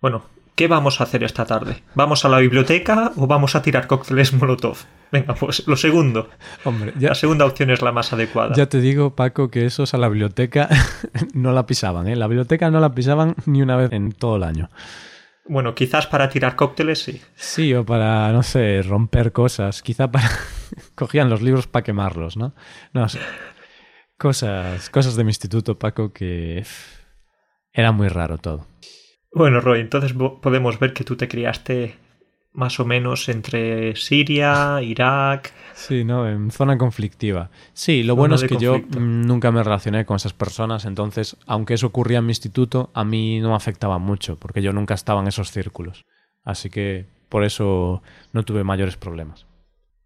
bueno, 0.00 0.24
¿qué 0.56 0.66
vamos 0.66 1.00
a 1.00 1.04
hacer 1.04 1.22
esta 1.22 1.44
tarde? 1.44 1.82
¿Vamos 1.94 2.24
a 2.24 2.28
la 2.28 2.38
biblioteca 2.38 3.12
o 3.16 3.26
vamos 3.26 3.54
a 3.54 3.62
tirar 3.62 3.86
cócteles 3.86 4.32
Molotov? 4.32 4.78
Venga, 5.12 5.34
pues 5.34 5.68
lo 5.68 5.76
segundo. 5.76 6.30
Hombre, 6.64 6.94
la 6.98 7.14
segunda 7.14 7.44
opción 7.44 7.70
es 7.70 7.82
la 7.82 7.92
más 7.92 8.12
adecuada. 8.12 8.54
Ya 8.56 8.66
te 8.66 8.80
digo, 8.80 9.14
Paco, 9.14 9.50
que 9.50 9.66
esos 9.66 9.94
a 9.94 9.98
la 9.98 10.08
biblioteca 10.08 10.68
no 11.34 11.52
la 11.52 11.66
pisaban, 11.66 12.08
¿eh? 12.08 12.16
La 12.16 12.26
biblioteca 12.26 12.70
no 12.70 12.80
la 12.80 12.92
pisaban 12.92 13.36
ni 13.44 13.62
una 13.62 13.76
vez 13.76 13.92
en 13.92 14.10
todo 14.12 14.36
el 14.36 14.42
año. 14.42 14.70
Bueno, 15.48 15.74
quizás 15.74 16.08
para 16.08 16.28
tirar 16.28 16.56
cócteles 16.56 17.00
sí. 17.00 17.20
Sí, 17.36 17.72
o 17.72 17.84
para, 17.84 18.32
no 18.32 18.42
sé, 18.42 18.82
romper 18.82 19.30
cosas. 19.30 19.82
Quizá 19.82 20.10
para, 20.10 20.28
cogían 20.96 21.30
los 21.30 21.42
libros 21.42 21.68
para 21.68 21.84
quemarlos, 21.84 22.36
¿no? 22.36 22.54
No 22.92 23.08
sé. 23.08 23.20
Cosas, 24.18 24.88
cosas 24.88 25.14
de 25.14 25.24
mi 25.24 25.30
instituto, 25.30 25.78
Paco, 25.78 26.12
que 26.12 26.64
era 27.72 27.92
muy 27.92 28.08
raro 28.08 28.38
todo. 28.38 28.66
Bueno, 29.32 29.60
Roy, 29.60 29.80
entonces 29.80 30.14
podemos 30.14 30.78
ver 30.78 30.92
que 30.92 31.04
tú 31.04 31.16
te 31.16 31.28
criaste 31.28 31.96
más 32.52 32.80
o 32.80 32.84
menos 32.84 33.28
entre 33.28 33.94
Siria, 33.96 34.78
Irak. 34.82 35.52
Sí, 35.74 36.04
¿no? 36.04 36.26
En 36.26 36.50
zona 36.50 36.78
conflictiva. 36.78 37.50
Sí, 37.74 38.02
lo 38.02 38.16
bueno 38.16 38.34
es 38.34 38.44
que 38.44 38.56
yo 38.56 38.80
nunca 38.98 39.52
me 39.52 39.62
relacioné 39.62 40.06
con 40.06 40.16
esas 40.16 40.32
personas, 40.32 40.86
entonces, 40.86 41.36
aunque 41.46 41.74
eso 41.74 41.88
ocurría 41.88 42.18
en 42.18 42.26
mi 42.26 42.30
instituto, 42.30 42.90
a 42.94 43.04
mí 43.04 43.40
no 43.40 43.50
me 43.50 43.56
afectaba 43.56 43.98
mucho, 43.98 44.36
porque 44.36 44.62
yo 44.62 44.72
nunca 44.72 44.94
estaba 44.94 45.20
en 45.20 45.28
esos 45.28 45.50
círculos. 45.50 46.06
Así 46.44 46.70
que 46.70 47.04
por 47.28 47.44
eso 47.44 48.02
no 48.32 48.44
tuve 48.44 48.64
mayores 48.64 48.96
problemas. 48.96 49.46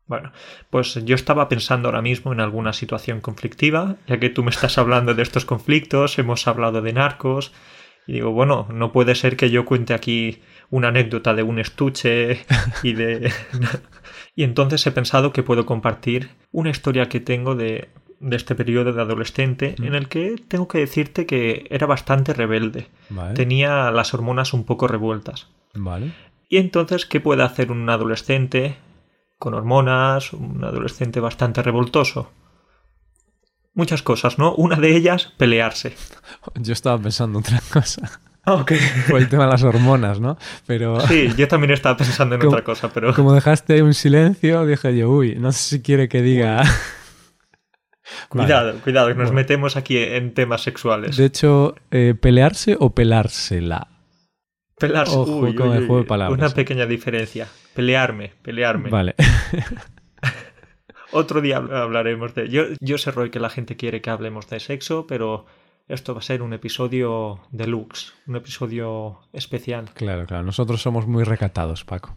Bueno, 0.06 0.32
pues 0.70 0.94
yo 1.04 1.14
estaba 1.14 1.48
pensando 1.48 1.86
ahora 1.86 2.02
mismo 2.02 2.32
en 2.32 2.40
alguna 2.40 2.72
situación 2.72 3.20
conflictiva, 3.20 3.94
ya 4.08 4.18
que 4.18 4.28
tú 4.28 4.42
me 4.42 4.50
estás 4.50 4.76
hablando 4.76 5.14
de 5.14 5.22
estos 5.22 5.44
conflictos, 5.44 6.18
hemos 6.18 6.48
hablado 6.48 6.82
de 6.82 6.92
narcos, 6.92 7.52
y 8.06 8.14
digo, 8.14 8.32
bueno, 8.32 8.66
no 8.72 8.92
puede 8.92 9.14
ser 9.14 9.36
que 9.36 9.50
yo 9.50 9.64
cuente 9.64 9.94
aquí 9.94 10.42
una 10.70 10.88
anécdota 10.88 11.34
de 11.34 11.42
un 11.42 11.58
estuche 11.58 12.44
y 12.82 12.92
de... 12.94 13.32
y 14.34 14.44
entonces 14.44 14.86
he 14.86 14.92
pensado 14.92 15.32
que 15.32 15.42
puedo 15.42 15.66
compartir 15.66 16.30
una 16.50 16.70
historia 16.70 17.08
que 17.08 17.20
tengo 17.20 17.54
de, 17.54 17.88
de 18.20 18.36
este 18.36 18.54
periodo 18.54 18.92
de 18.92 19.02
adolescente 19.02 19.74
en 19.78 19.94
el 19.94 20.08
que 20.08 20.36
tengo 20.48 20.68
que 20.68 20.78
decirte 20.78 21.26
que 21.26 21.66
era 21.70 21.86
bastante 21.86 22.32
rebelde. 22.32 22.88
Tenía 23.34 23.90
las 23.90 24.14
hormonas 24.14 24.52
un 24.52 24.64
poco 24.64 24.88
revueltas. 24.88 25.48
Vale. 25.74 26.12
Y 26.48 26.56
entonces, 26.56 27.06
¿qué 27.06 27.20
puede 27.20 27.44
hacer 27.44 27.70
un 27.70 27.88
adolescente 27.88 28.76
con 29.40 29.54
hormonas, 29.54 30.34
un 30.34 30.62
adolescente 30.62 31.18
bastante 31.18 31.62
revoltoso. 31.62 32.30
Muchas 33.74 34.02
cosas, 34.02 34.38
¿no? 34.38 34.54
Una 34.54 34.76
de 34.76 34.96
ellas, 34.96 35.32
pelearse. 35.36 35.94
Yo 36.60 36.72
estaba 36.72 36.98
pensando 36.98 37.38
otra 37.38 37.60
cosa. 37.72 38.20
Ah, 38.44 38.54
ok. 38.54 38.72
Fue 39.08 39.20
el 39.20 39.28
tema 39.28 39.44
de 39.44 39.50
las 39.50 39.62
hormonas, 39.62 40.20
¿no? 40.20 40.38
Pero... 40.66 41.00
Sí, 41.08 41.28
yo 41.36 41.46
también 41.46 41.72
estaba 41.72 41.96
pensando 41.96 42.34
en 42.36 42.46
otra 42.46 42.64
cosa, 42.64 42.90
pero... 42.92 43.14
Como 43.14 43.34
dejaste 43.34 43.82
un 43.82 43.94
silencio, 43.94 44.64
dije 44.66 44.96
yo, 44.96 45.10
uy, 45.10 45.36
no 45.36 45.52
sé 45.52 45.76
si 45.76 45.82
quiere 45.82 46.08
que 46.08 46.22
diga... 46.22 46.62
Cuidado, 48.28 48.74
cuidado, 48.82 49.08
que 49.08 49.14
nos 49.14 49.30
metemos 49.30 49.76
aquí 49.76 49.98
en 49.98 50.34
temas 50.34 50.62
sexuales. 50.62 51.16
De 51.16 51.26
hecho, 51.26 51.76
eh, 51.92 52.14
¿pelearse 52.20 52.76
o 52.80 52.92
pelársela? 52.92 53.86
Pelarse. 54.76 55.16
uy, 55.16 55.54
con 55.54 55.72
el 55.72 55.86
juego 55.86 55.98
de 55.98 56.08
palabras. 56.08 56.38
Una 56.38 56.48
pequeña 56.50 56.86
diferencia. 56.86 57.46
Pelearme, 57.74 58.32
pelearme. 58.42 58.90
Vale. 58.90 59.14
Otro 61.12 61.40
día 61.40 61.56
hablaremos 61.56 62.34
de. 62.34 62.48
Yo, 62.48 62.64
yo 62.80 62.98
sé, 62.98 63.10
Roy, 63.10 63.30
que 63.30 63.40
la 63.40 63.50
gente 63.50 63.76
quiere 63.76 64.00
que 64.00 64.10
hablemos 64.10 64.48
de 64.48 64.60
sexo, 64.60 65.06
pero 65.06 65.46
esto 65.88 66.14
va 66.14 66.20
a 66.20 66.22
ser 66.22 66.42
un 66.42 66.52
episodio 66.52 67.40
deluxe, 67.50 68.12
un 68.26 68.36
episodio 68.36 69.20
especial. 69.32 69.90
Claro, 69.94 70.26
claro. 70.26 70.44
Nosotros 70.44 70.80
somos 70.80 71.06
muy 71.06 71.24
recatados, 71.24 71.84
Paco. 71.84 72.14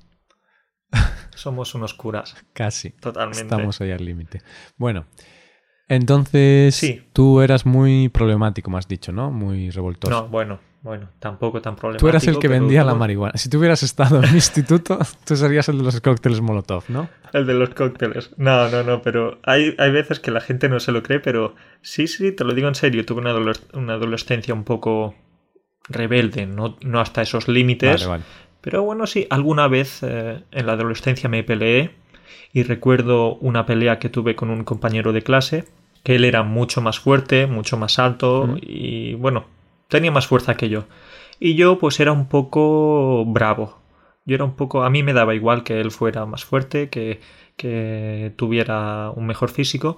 Somos 1.36 1.74
unos 1.74 1.96
curas. 1.96 2.36
Casi. 2.54 2.92
Totalmente. 2.92 3.42
Estamos 3.42 3.82
ahí 3.82 3.90
al 3.90 4.06
límite. 4.06 4.44
Bueno, 4.78 5.08
entonces 5.88 6.76
sí. 6.76 7.02
tú 7.14 7.42
eras 7.42 7.66
muy 7.66 8.10
problemático, 8.10 8.70
me 8.70 8.78
has 8.78 8.88
dicho, 8.88 9.12
¿no? 9.12 9.32
Muy 9.32 9.72
revoltoso. 9.72 10.14
No, 10.14 10.28
bueno, 10.28 10.60
bueno, 10.84 11.10
tampoco 11.20 11.62
tan 11.62 11.78
problemático. 11.78 12.06
Tú 12.06 12.10
eras 12.10 12.28
el 12.28 12.40
que 12.40 12.50
vendía 12.50 12.84
la 12.84 12.94
marihuana. 12.94 13.38
Si 13.38 13.48
tú 13.48 13.58
hubieras 13.58 13.84
estado 13.84 14.22
en 14.22 14.30
mi 14.30 14.36
instituto, 14.36 15.00
tú 15.26 15.38
serías 15.38 15.70
el 15.70 15.78
de 15.78 15.86
los 15.86 16.02
cócteles 16.02 16.42
Molotov, 16.42 16.84
¿no? 16.90 17.08
El 17.32 17.48
de 17.48 17.54
los 17.54 17.70
cócteles. 17.70 18.32
No, 18.36 18.68
no, 18.70 18.84
no, 18.84 19.02
pero 19.02 19.40
hay, 19.44 19.76
hay 19.78 19.92
veces 19.92 20.20
que 20.20 20.30
la 20.30 20.42
gente 20.42 20.68
no 20.68 20.82
se 20.82 20.92
lo 20.92 21.02
cree, 21.02 21.22
pero 21.22 21.56
sí, 21.82 22.08
sí, 22.08 22.34
te 22.34 22.44
lo 22.44 22.54
digo 22.54 22.68
en 22.68 22.76
serio. 22.76 23.06
Tuve 23.06 23.22
una, 23.22 23.94
adolescencia 23.94 24.54
un 24.54 24.66
poco 24.66 25.16
rebelde, 25.88 26.46
no, 26.48 26.78
no 26.82 27.00
hasta 27.00 27.22
esos 27.22 27.48
límites. 27.48 28.06
Pero 28.60 28.84
bueno, 28.84 29.08
sí, 29.08 29.26
alguna 29.30 29.70
vez 29.70 30.04
eh, 30.04 30.44
en 30.52 30.66
la 30.66 30.74
adolescencia 30.74 31.30
me 31.30 31.44
peleé 31.44 31.92
y 32.52 32.64
recuerdo 32.64 33.36
una 33.36 33.66
pelea 33.66 34.00
que 34.00 34.10
tuve 34.10 34.36
con 34.36 34.50
un 34.50 34.66
compañero 34.66 35.14
de 35.14 35.22
clase, 35.22 35.64
que 36.04 36.16
él 36.16 36.26
era 36.26 36.44
mucho 36.44 36.82
más 36.82 37.00
fuerte, 37.00 37.48
mucho 37.48 37.78
más 37.78 38.00
alto 38.00 38.58
y 38.62 39.14
bueno, 39.16 39.46
tenía 39.88 40.12
más 40.12 40.28
fuerza 40.28 40.56
que 40.56 40.70
yo. 40.70 40.86
Y 41.40 41.56
yo 41.56 41.78
pues 41.78 42.00
era 42.00 42.12
un 42.12 42.28
poco 42.30 43.26
bravo. 43.26 43.80
Yo 44.26 44.36
era 44.36 44.46
un 44.46 44.56
poco... 44.56 44.84
A 44.84 44.90
mí 44.90 45.04
me 45.04 45.14
daba 45.14 45.36
igual 45.36 45.64
que 45.64 45.82
él 45.82 45.92
fuera 45.92 46.26
más 46.26 46.46
fuerte, 46.46 46.90
que, 46.90 47.20
que 47.58 48.34
tuviera 48.38 49.12
un 49.12 49.26
mejor 49.26 49.50
físico. 49.50 49.98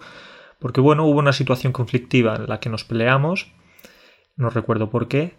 Porque 0.59 0.81
bueno, 0.81 1.05
hubo 1.05 1.19
una 1.19 1.33
situación 1.33 1.73
conflictiva 1.73 2.35
en 2.35 2.47
la 2.47 2.59
que 2.59 2.69
nos 2.69 2.83
peleamos. 2.83 3.51
No 4.35 4.49
recuerdo 4.49 4.89
por 4.89 5.07
qué. 5.07 5.35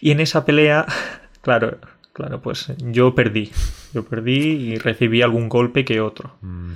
Y 0.00 0.12
en 0.12 0.20
esa 0.20 0.44
pelea, 0.44 0.86
claro, 1.42 1.78
claro, 2.12 2.40
pues 2.40 2.72
yo 2.78 3.14
perdí. 3.14 3.50
Yo 3.92 4.04
perdí 4.04 4.38
y 4.38 4.78
recibí 4.78 5.22
algún 5.22 5.48
golpe 5.48 5.84
que 5.84 6.00
otro. 6.00 6.36
Mm, 6.40 6.72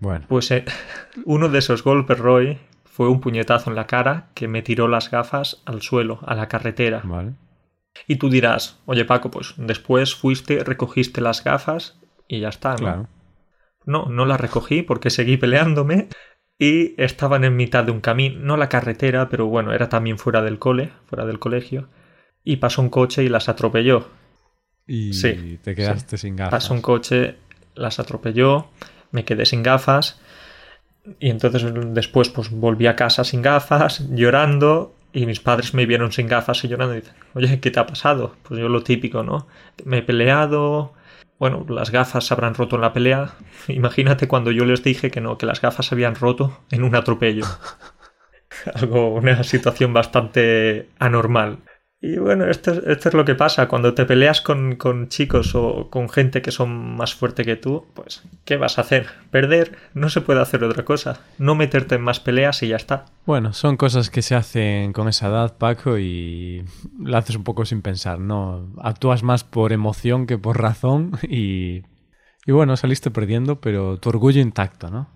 bueno. 0.00 0.26
Pues 0.28 0.50
eh, 0.50 0.64
uno 1.24 1.48
de 1.48 1.58
esos 1.58 1.82
golpes, 1.82 2.18
Roy, 2.18 2.58
fue 2.96 3.10
un 3.10 3.20
puñetazo 3.20 3.68
en 3.68 3.76
la 3.76 3.86
cara 3.86 4.30
que 4.32 4.48
me 4.48 4.62
tiró 4.62 4.88
las 4.88 5.10
gafas 5.10 5.60
al 5.66 5.82
suelo, 5.82 6.18
a 6.22 6.34
la 6.34 6.48
carretera. 6.48 7.02
Vale. 7.04 7.34
Y 8.06 8.16
tú 8.16 8.30
dirás, 8.30 8.80
oye 8.86 9.04
Paco, 9.04 9.30
pues 9.30 9.52
después 9.58 10.14
fuiste, 10.14 10.64
recogiste 10.64 11.20
las 11.20 11.44
gafas 11.44 12.00
y 12.26 12.40
ya 12.40 12.48
está, 12.48 12.70
¿no? 12.70 12.76
Claro. 12.78 13.08
No, 13.84 14.06
no 14.06 14.24
las 14.24 14.40
recogí 14.40 14.80
porque 14.80 15.10
seguí 15.10 15.36
peleándome 15.36 16.08
y 16.58 16.94
estaban 16.96 17.44
en 17.44 17.54
mitad 17.54 17.84
de 17.84 17.90
un 17.90 18.00
camino, 18.00 18.40
no 18.40 18.56
la 18.56 18.70
carretera, 18.70 19.28
pero 19.28 19.44
bueno, 19.44 19.74
era 19.74 19.90
también 19.90 20.16
fuera 20.16 20.40
del 20.40 20.58
cole, 20.58 20.90
fuera 21.04 21.26
del 21.26 21.38
colegio, 21.38 21.90
y 22.44 22.56
pasó 22.56 22.80
un 22.80 22.88
coche 22.88 23.22
y 23.24 23.28
las 23.28 23.50
atropelló. 23.50 24.08
Y 24.86 25.12
sí, 25.12 25.60
te 25.62 25.74
quedaste 25.74 26.16
sin 26.16 26.34
gafas. 26.34 26.50
Pasó 26.50 26.72
un 26.72 26.80
coche, 26.80 27.36
las 27.74 28.00
atropelló, 28.00 28.68
me 29.10 29.26
quedé 29.26 29.44
sin 29.44 29.62
gafas 29.62 30.18
y 31.20 31.30
entonces 31.30 31.64
después 31.94 32.28
pues 32.28 32.50
volví 32.50 32.86
a 32.86 32.96
casa 32.96 33.24
sin 33.24 33.42
gafas, 33.42 34.08
llorando, 34.10 34.94
y 35.12 35.26
mis 35.26 35.40
padres 35.40 35.72
me 35.72 35.86
vieron 35.86 36.12
sin 36.12 36.28
gafas 36.28 36.62
y 36.64 36.68
llorando 36.68 36.94
y 36.94 37.00
dicen, 37.00 37.14
oye, 37.34 37.60
¿qué 37.60 37.70
te 37.70 37.80
ha 37.80 37.86
pasado? 37.86 38.36
Pues 38.42 38.60
yo 38.60 38.68
lo 38.68 38.82
típico, 38.82 39.22
¿no? 39.22 39.46
Me 39.84 39.98
he 39.98 40.02
peleado, 40.02 40.92
bueno, 41.38 41.64
las 41.68 41.90
gafas 41.90 42.24
se 42.24 42.34
habrán 42.34 42.54
roto 42.54 42.76
en 42.76 42.82
la 42.82 42.92
pelea. 42.92 43.34
Imagínate 43.68 44.28
cuando 44.28 44.50
yo 44.50 44.64
les 44.64 44.82
dije 44.82 45.10
que 45.10 45.20
no, 45.20 45.38
que 45.38 45.46
las 45.46 45.60
gafas 45.60 45.86
se 45.86 45.94
habían 45.94 46.14
roto 46.14 46.60
en 46.70 46.82
un 46.82 46.94
atropello. 46.94 47.44
Algo, 48.74 49.14
una 49.14 49.42
situación 49.44 49.92
bastante 49.92 50.88
anormal. 50.98 51.58
Y 52.00 52.18
bueno, 52.18 52.44
esto, 52.44 52.72
esto, 52.72 53.08
es 53.08 53.14
lo 53.14 53.24
que 53.24 53.34
pasa. 53.34 53.68
Cuando 53.68 53.94
te 53.94 54.04
peleas 54.04 54.42
con, 54.42 54.76
con, 54.76 55.08
chicos 55.08 55.54
o 55.54 55.88
con 55.90 56.10
gente 56.10 56.42
que 56.42 56.50
son 56.50 56.96
más 56.96 57.14
fuerte 57.14 57.44
que 57.44 57.56
tú, 57.56 57.86
pues, 57.94 58.22
¿qué 58.44 58.58
vas 58.58 58.76
a 58.76 58.82
hacer? 58.82 59.06
¿Perder? 59.30 59.76
No 59.94 60.10
se 60.10 60.20
puede 60.20 60.40
hacer 60.40 60.62
otra 60.62 60.84
cosa. 60.84 61.20
No 61.38 61.54
meterte 61.54 61.94
en 61.94 62.02
más 62.02 62.20
peleas 62.20 62.62
y 62.62 62.68
ya 62.68 62.76
está. 62.76 63.06
Bueno, 63.24 63.54
son 63.54 63.78
cosas 63.78 64.10
que 64.10 64.20
se 64.20 64.34
hacen 64.34 64.92
con 64.92 65.08
esa 65.08 65.28
edad, 65.28 65.56
Paco, 65.56 65.98
y 65.98 66.64
lo 67.00 67.16
haces 67.16 67.36
un 67.36 67.44
poco 67.44 67.64
sin 67.64 67.80
pensar, 67.80 68.20
¿no? 68.20 68.68
Actúas 68.82 69.22
más 69.22 69.44
por 69.44 69.72
emoción 69.72 70.26
que 70.26 70.38
por 70.38 70.60
razón 70.60 71.12
y... 71.22 71.82
Y 72.48 72.52
bueno, 72.52 72.76
saliste 72.76 73.10
perdiendo, 73.10 73.60
pero 73.60 73.98
tu 73.98 74.08
orgullo 74.08 74.40
intacto, 74.40 74.88
¿no? 74.88 75.08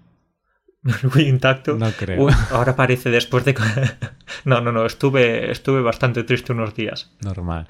muy 1.14 1.28
intacto. 1.28 1.76
No 1.76 1.90
creo. 1.92 2.28
ahora 2.50 2.76
parece 2.76 3.10
después 3.10 3.44
de... 3.44 3.54
no, 4.44 4.60
no, 4.60 4.72
no, 4.72 4.86
estuve, 4.86 5.50
estuve 5.50 5.82
bastante 5.82 6.24
triste 6.24 6.52
unos 6.52 6.74
días. 6.74 7.12
Normal. 7.20 7.68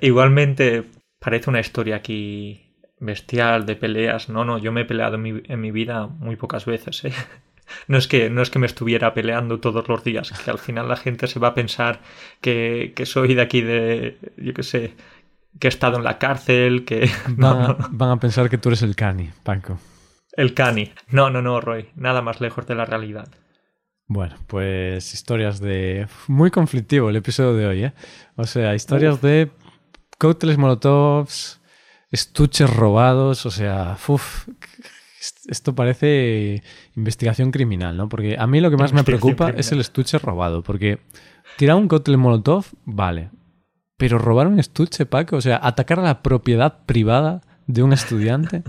igualmente 0.00 0.84
parece 1.18 1.50
una 1.50 1.60
historia 1.60 1.96
aquí 1.96 2.72
bestial 2.98 3.66
de 3.66 3.76
peleas. 3.76 4.28
No, 4.28 4.44
no, 4.44 4.58
yo 4.58 4.72
me 4.72 4.82
he 4.82 4.84
peleado 4.84 5.16
en 5.16 5.22
mi, 5.22 5.42
en 5.44 5.60
mi 5.60 5.70
vida 5.70 6.06
muy 6.06 6.36
pocas 6.36 6.64
veces. 6.64 7.04
¿eh? 7.04 7.12
No 7.88 7.96
es, 7.96 8.06
que, 8.06 8.28
no 8.28 8.42
es 8.42 8.50
que 8.50 8.58
me 8.58 8.66
estuviera 8.66 9.14
peleando 9.14 9.58
todos 9.58 9.88
los 9.88 10.04
días, 10.04 10.30
que 10.44 10.50
al 10.50 10.58
final 10.58 10.88
la 10.88 10.96
gente 10.96 11.26
se 11.26 11.38
va 11.38 11.48
a 11.48 11.54
pensar 11.54 12.00
que, 12.42 12.92
que 12.94 13.06
soy 13.06 13.34
de 13.34 13.40
aquí 13.40 13.62
de, 13.62 14.18
yo 14.36 14.52
qué 14.52 14.62
sé, 14.62 14.94
que 15.58 15.68
he 15.68 15.70
estado 15.70 15.96
en 15.96 16.04
la 16.04 16.18
cárcel, 16.18 16.84
que... 16.84 17.08
Van, 17.28 17.76
van 17.90 18.10
a 18.10 18.20
pensar 18.20 18.50
que 18.50 18.58
tú 18.58 18.68
eres 18.68 18.82
el 18.82 18.94
cani, 18.94 19.30
Paco. 19.42 19.78
El 20.32 20.54
cani. 20.54 20.92
No, 21.08 21.30
no, 21.30 21.42
no, 21.42 21.60
Roy. 21.60 21.88
Nada 21.94 22.22
más 22.22 22.40
lejos 22.40 22.66
de 22.66 22.74
la 22.74 22.84
realidad. 22.84 23.28
Bueno, 24.06 24.36
pues 24.46 25.14
historias 25.14 25.60
de... 25.60 26.06
Muy 26.28 26.50
conflictivo 26.50 27.10
el 27.10 27.16
episodio 27.16 27.54
de 27.54 27.66
hoy, 27.66 27.84
¿eh? 27.84 27.92
O 28.36 28.44
sea, 28.44 28.74
historias 28.74 29.20
de 29.22 29.50
cócteles 30.18 30.58
molotovs, 30.58 31.60
estuches 32.10 32.68
robados, 32.74 33.46
o 33.46 33.50
sea, 33.50 33.96
uf, 34.06 34.48
esto 35.46 35.74
parece 35.74 36.62
investigación 36.94 37.50
criminal, 37.52 37.96
¿no? 37.96 38.08
Porque 38.08 38.36
a 38.38 38.46
mí 38.46 38.60
lo 38.60 38.70
que 38.70 38.76
más 38.76 38.92
me 38.92 39.04
preocupa 39.04 39.50
es 39.50 39.72
el 39.72 39.80
estuche 39.80 40.18
robado, 40.18 40.62
porque 40.62 40.98
tirar 41.56 41.76
un 41.76 41.88
cóctel 41.88 42.18
molotov, 42.18 42.66
vale, 42.84 43.30
pero 43.96 44.18
robar 44.18 44.46
un 44.46 44.58
estuche, 44.58 45.06
Paco, 45.06 45.36
o 45.36 45.40
sea, 45.40 45.58
atacar 45.62 46.00
a 46.00 46.02
la 46.02 46.22
propiedad 46.22 46.84
privada 46.84 47.40
de 47.66 47.82
un 47.82 47.92
estudiante... 47.92 48.62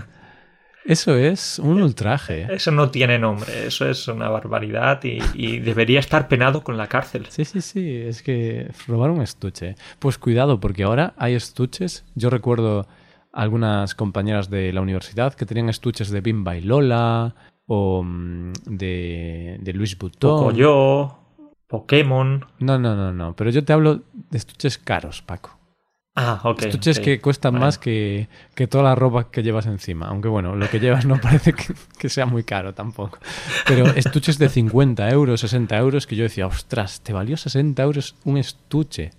Eso 0.84 1.16
es 1.16 1.58
un 1.58 1.82
ultraje. 1.82 2.46
Eso 2.50 2.70
no 2.70 2.90
tiene 2.90 3.18
nombre, 3.18 3.66
eso 3.66 3.88
es 3.88 4.06
una 4.06 4.28
barbaridad 4.28 5.02
y, 5.02 5.18
y, 5.32 5.58
debería 5.58 5.98
estar 5.98 6.28
penado 6.28 6.62
con 6.62 6.76
la 6.76 6.88
cárcel. 6.88 7.26
Sí, 7.30 7.44
sí, 7.44 7.62
sí, 7.62 7.96
es 7.96 8.22
que 8.22 8.70
robar 8.86 9.10
un 9.10 9.22
estuche. 9.22 9.76
Pues 9.98 10.18
cuidado, 10.18 10.60
porque 10.60 10.82
ahora 10.82 11.14
hay 11.16 11.34
estuches. 11.34 12.04
Yo 12.14 12.28
recuerdo 12.28 12.86
algunas 13.32 13.94
compañeras 13.94 14.48
de 14.50 14.72
la 14.72 14.80
universidad 14.80 15.34
que 15.34 15.46
tenían 15.46 15.68
estuches 15.68 16.10
de 16.10 16.20
Bimba 16.20 16.56
y 16.56 16.60
Lola 16.60 17.34
o 17.66 18.02
mm, 18.02 18.52
de, 18.66 19.58
de 19.60 19.72
Luis 19.72 19.98
Vuitton. 19.98 20.54
yo, 20.54 21.18
Pokémon. 21.66 22.44
No, 22.60 22.78
no, 22.78 22.94
no, 22.94 23.12
no. 23.12 23.34
Pero 23.34 23.50
yo 23.50 23.64
te 23.64 23.72
hablo 23.72 24.02
de 24.30 24.38
estuches 24.38 24.78
caros, 24.78 25.22
Paco. 25.22 25.58
Ah, 26.16 26.40
ok. 26.44 26.62
Estuches 26.62 27.00
que 27.00 27.20
cuestan 27.20 27.58
más 27.58 27.76
que, 27.76 28.28
que, 28.54 28.68
toda 28.68 28.84
la 28.84 28.94
ropa 28.94 29.30
que 29.30 29.42
llevas 29.42 29.66
encima. 29.66 30.06
Aunque 30.06 30.28
bueno, 30.28 30.54
lo 30.54 30.70
que 30.70 30.78
llevas 30.78 31.06
no 31.06 31.16
parece 31.20 31.52
que, 31.52 31.74
que, 31.98 32.08
sea 32.08 32.24
muy 32.24 32.44
caro 32.44 32.72
tampoco. 32.72 33.18
Pero 33.66 33.86
estuches 33.86 34.38
de 34.38 34.48
50 34.48 35.08
euros, 35.10 35.40
60 35.40 35.76
euros, 35.76 36.06
que 36.06 36.14
yo 36.14 36.22
decía, 36.22 36.46
ostras, 36.46 37.00
¿te 37.00 37.12
valió 37.12 37.36
60 37.36 37.82
euros 37.82 38.14
un 38.24 38.38
estuche? 38.38 39.10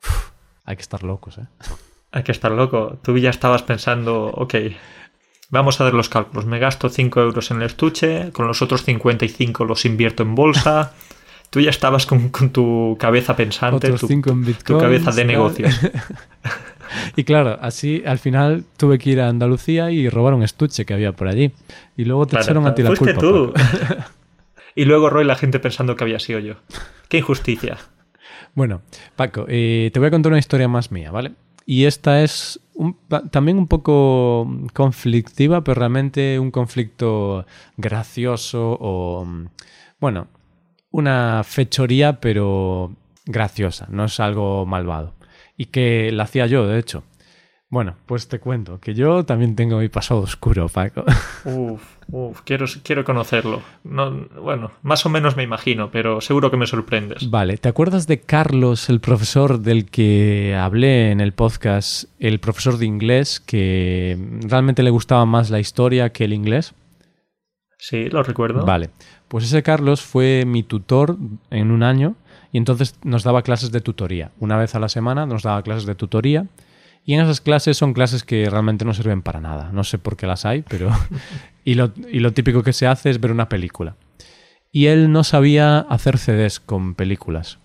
Uf, 0.00 0.30
hay 0.64 0.76
que 0.76 0.82
estar 0.82 1.02
locos, 1.02 1.38
¿eh? 1.38 1.46
Hay 2.12 2.22
que 2.22 2.32
estar 2.32 2.52
loco. 2.52 2.98
Tú 3.02 3.18
ya 3.18 3.30
estabas 3.30 3.62
pensando, 3.64 4.26
ok, 4.26 4.54
vamos 5.50 5.80
a 5.80 5.84
ver 5.84 5.94
los 5.94 6.08
cálculos. 6.08 6.46
Me 6.46 6.60
gasto 6.60 6.88
5 6.88 7.20
euros 7.20 7.50
en 7.50 7.58
el 7.58 7.64
estuche, 7.64 8.30
con 8.32 8.46
los 8.46 8.62
otros 8.62 8.84
55 8.84 9.64
los 9.64 9.84
invierto 9.84 10.22
en 10.22 10.34
bolsa. 10.34 10.94
Tú 11.50 11.60
ya 11.60 11.70
estabas 11.70 12.04
con, 12.04 12.30
tu 12.50 12.96
cabeza 13.00 13.34
pensante, 13.34 13.90
tu, 13.92 14.06
tu, 14.64 14.78
cabeza 14.78 15.12
de 15.12 15.24
negocios. 15.24 15.80
y 17.16 17.24
claro, 17.24 17.58
así 17.62 18.02
al 18.04 18.18
final 18.18 18.64
tuve 18.76 18.98
que 18.98 19.10
ir 19.10 19.20
a 19.20 19.28
Andalucía 19.28 19.90
y 19.90 20.10
robar 20.10 20.34
un 20.34 20.42
estuche 20.42 20.84
que 20.84 20.92
había 20.92 21.12
por 21.12 21.28
allí. 21.28 21.52
Y 21.96 22.04
luego 22.04 22.26
te 22.26 22.36
echaron 22.36 22.66
a 22.66 22.74
ti 22.74 22.82
la 22.82 22.94
culpa. 22.94 23.18
tú. 23.18 23.54
y 24.74 24.84
luego 24.84 25.08
Roy 25.08 25.24
la 25.24 25.36
gente 25.36 25.58
pensando 25.58 25.96
que 25.96 26.04
había 26.04 26.18
sido 26.18 26.38
yo. 26.38 26.54
Qué 27.08 27.18
injusticia. 27.18 27.78
Bueno, 28.54 28.82
Paco, 29.16 29.46
eh, 29.48 29.90
te 29.92 29.98
voy 29.98 30.08
a 30.08 30.10
contar 30.10 30.32
una 30.32 30.38
historia 30.38 30.68
más 30.68 30.92
mía, 30.92 31.10
¿vale? 31.10 31.32
Y 31.64 31.84
esta 31.84 32.22
es 32.22 32.60
también 33.30 33.58
un 33.58 33.68
poco 33.68 34.50
conflictiva, 34.72 35.62
pero 35.62 35.78
realmente 35.78 36.38
un 36.38 36.50
conflicto 36.50 37.46
gracioso 37.76 38.76
o, 38.80 39.26
bueno, 40.00 40.28
una 40.90 41.42
fechoría, 41.44 42.20
pero 42.20 42.92
graciosa, 43.26 43.86
no 43.90 44.04
es 44.04 44.20
algo 44.20 44.66
malvado. 44.66 45.14
Y 45.56 45.66
que 45.66 46.10
la 46.12 46.24
hacía 46.24 46.46
yo, 46.46 46.66
de 46.66 46.78
hecho. 46.78 47.04
Bueno, 47.70 47.96
pues 48.06 48.28
te 48.28 48.38
cuento 48.38 48.80
que 48.80 48.94
yo 48.94 49.24
también 49.26 49.54
tengo 49.54 49.78
mi 49.78 49.90
pasado 49.90 50.20
oscuro, 50.20 50.68
Paco. 50.70 51.04
Uf, 51.44 51.82
uf, 52.10 52.40
quiero, 52.42 52.64
quiero 52.82 53.04
conocerlo. 53.04 53.60
No, 53.84 54.26
bueno, 54.40 54.70
más 54.82 55.04
o 55.04 55.10
menos 55.10 55.36
me 55.36 55.42
imagino, 55.42 55.90
pero 55.90 56.22
seguro 56.22 56.50
que 56.50 56.56
me 56.56 56.66
sorprendes. 56.66 57.28
Vale, 57.28 57.58
¿te 57.58 57.68
acuerdas 57.68 58.06
de 58.06 58.20
Carlos, 58.20 58.88
el 58.88 59.00
profesor 59.00 59.60
del 59.60 59.84
que 59.90 60.56
hablé 60.58 61.10
en 61.10 61.20
el 61.20 61.32
podcast, 61.32 62.04
el 62.18 62.40
profesor 62.40 62.78
de 62.78 62.86
inglés, 62.86 63.38
que 63.38 64.16
realmente 64.46 64.82
le 64.82 64.88
gustaba 64.88 65.26
más 65.26 65.50
la 65.50 65.60
historia 65.60 66.10
que 66.10 66.24
el 66.24 66.32
inglés? 66.32 66.72
Sí, 67.78 68.08
lo 68.08 68.22
recuerdo. 68.22 68.64
Vale, 68.64 68.88
pues 69.28 69.44
ese 69.44 69.62
Carlos 69.62 70.02
fue 70.02 70.44
mi 70.46 70.62
tutor 70.62 71.16
en 71.50 71.70
un 71.70 71.82
año 71.82 72.16
y 72.52 72.58
entonces 72.58 72.96
nos 73.04 73.22
daba 73.22 73.42
clases 73.42 73.70
de 73.70 73.80
tutoría. 73.80 74.32
Una 74.40 74.56
vez 74.56 74.74
a 74.74 74.80
la 74.80 74.88
semana 74.88 75.26
nos 75.26 75.42
daba 75.42 75.62
clases 75.62 75.86
de 75.86 75.94
tutoría 75.94 76.46
y 77.04 77.14
en 77.14 77.20
esas 77.20 77.40
clases 77.40 77.76
son 77.76 77.94
clases 77.94 78.22
que 78.22 78.48
realmente 78.50 78.84
no 78.84 78.92
sirven 78.92 79.22
para 79.22 79.40
nada. 79.40 79.70
No 79.72 79.84
sé 79.84 79.98
por 79.98 80.16
qué 80.16 80.26
las 80.26 80.44
hay, 80.44 80.62
pero... 80.62 80.90
y, 81.64 81.74
lo, 81.74 82.32
típico 82.32 82.62
que 82.62 82.72
se 82.72 82.86
hace 82.86 83.10
es 83.10 83.20
ver 83.20 83.30
una 83.30 83.48
película. 83.48 83.96
Y 84.70 84.86
él 84.86 85.10
no 85.12 85.24
sabía 85.24 85.80
hacer 85.80 86.18
CDs 86.18 86.60
con 86.60 86.94
películas. 86.94 87.58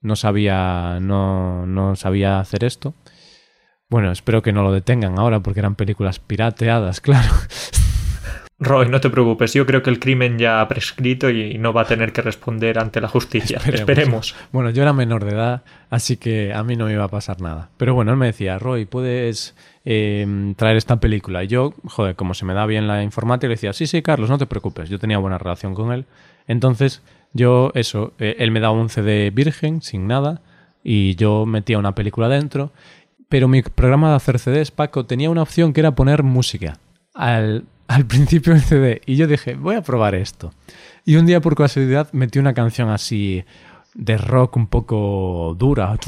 No 0.00 0.16
sabía, 0.16 0.98
no, 1.00 1.66
no 1.66 1.96
sabía 1.96 2.40
hacer 2.40 2.64
esto. 2.64 2.94
Bueno, 3.88 4.12
espero 4.12 4.42
que 4.42 4.52
no 4.52 4.62
lo 4.62 4.72
detengan 4.72 5.18
ahora 5.18 5.40
porque 5.40 5.60
eran 5.60 5.74
películas 5.74 6.18
pirateadas, 6.18 7.00
claro. 7.00 7.32
Roy, 8.60 8.88
no 8.88 9.00
te 9.00 9.08
preocupes, 9.08 9.54
yo 9.54 9.64
creo 9.66 9.84
que 9.84 9.90
el 9.90 10.00
crimen 10.00 10.36
ya 10.36 10.60
ha 10.60 10.66
prescrito 10.66 11.30
y 11.30 11.56
no 11.58 11.72
va 11.72 11.82
a 11.82 11.84
tener 11.84 12.12
que 12.12 12.22
responder 12.22 12.80
ante 12.80 13.00
la 13.00 13.06
justicia. 13.06 13.60
Esperemos. 13.72 14.34
Bueno, 14.50 14.70
yo 14.70 14.82
era 14.82 14.92
menor 14.92 15.24
de 15.24 15.30
edad, 15.30 15.62
así 15.90 16.16
que 16.16 16.52
a 16.52 16.64
mí 16.64 16.74
no 16.74 16.86
me 16.86 16.92
iba 16.92 17.04
a 17.04 17.08
pasar 17.08 17.40
nada. 17.40 17.70
Pero 17.76 17.94
bueno, 17.94 18.10
él 18.10 18.16
me 18.16 18.26
decía, 18.26 18.58
Roy, 18.58 18.84
¿puedes 18.84 19.54
em, 19.84 20.56
traer 20.56 20.76
esta 20.76 20.98
película? 20.98 21.44
Y 21.44 21.46
yo, 21.46 21.72
joder, 21.84 22.16
como 22.16 22.34
se 22.34 22.44
me 22.44 22.52
da 22.52 22.66
bien 22.66 22.88
la 22.88 23.04
informática, 23.04 23.46
le 23.46 23.54
decía, 23.54 23.72
sí, 23.72 23.86
sí, 23.86 24.02
Carlos, 24.02 24.28
no 24.28 24.38
te 24.38 24.46
preocupes, 24.46 24.88
yo 24.88 24.98
tenía 24.98 25.18
buena 25.18 25.38
relación 25.38 25.74
con 25.74 25.92
él. 25.92 26.06
Entonces, 26.48 27.00
yo, 27.32 27.70
eso, 27.76 28.12
eh, 28.18 28.34
él 28.40 28.50
me 28.50 28.58
daba 28.58 28.74
un 28.74 28.88
CD 28.88 29.30
virgen, 29.30 29.82
sin 29.82 30.08
nada, 30.08 30.42
y 30.82 31.14
yo 31.14 31.46
metía 31.46 31.78
una 31.78 31.94
película 31.94 32.28
dentro. 32.28 32.72
Pero 33.28 33.46
mi 33.46 33.62
programa 33.62 34.10
de 34.10 34.16
hacer 34.16 34.40
CDs, 34.40 34.72
Paco, 34.72 35.06
tenía 35.06 35.30
una 35.30 35.42
opción 35.42 35.72
que 35.72 35.80
era 35.80 35.94
poner 35.94 36.24
música. 36.24 36.78
Al 37.14 37.64
al 37.88 38.06
principio 38.06 38.52
del 38.54 38.62
CD 38.62 39.02
y 39.04 39.16
yo 39.16 39.26
dije, 39.26 39.54
voy 39.54 39.74
a 39.74 39.82
probar 39.82 40.14
esto. 40.14 40.52
Y 41.04 41.16
un 41.16 41.26
día 41.26 41.40
por 41.40 41.56
casualidad 41.56 42.12
metí 42.12 42.38
una 42.38 42.54
canción 42.54 42.90
así 42.90 43.44
de 43.94 44.16
rock 44.16 44.56
un 44.56 44.68
poco 44.68 45.56
dura. 45.58 45.98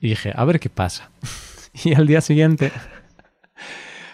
Y 0.00 0.08
dije, 0.08 0.32
a 0.34 0.44
ver 0.44 0.58
qué 0.58 0.70
pasa. 0.70 1.10
Y 1.84 1.92
al 1.92 2.06
día 2.06 2.22
siguiente, 2.22 2.72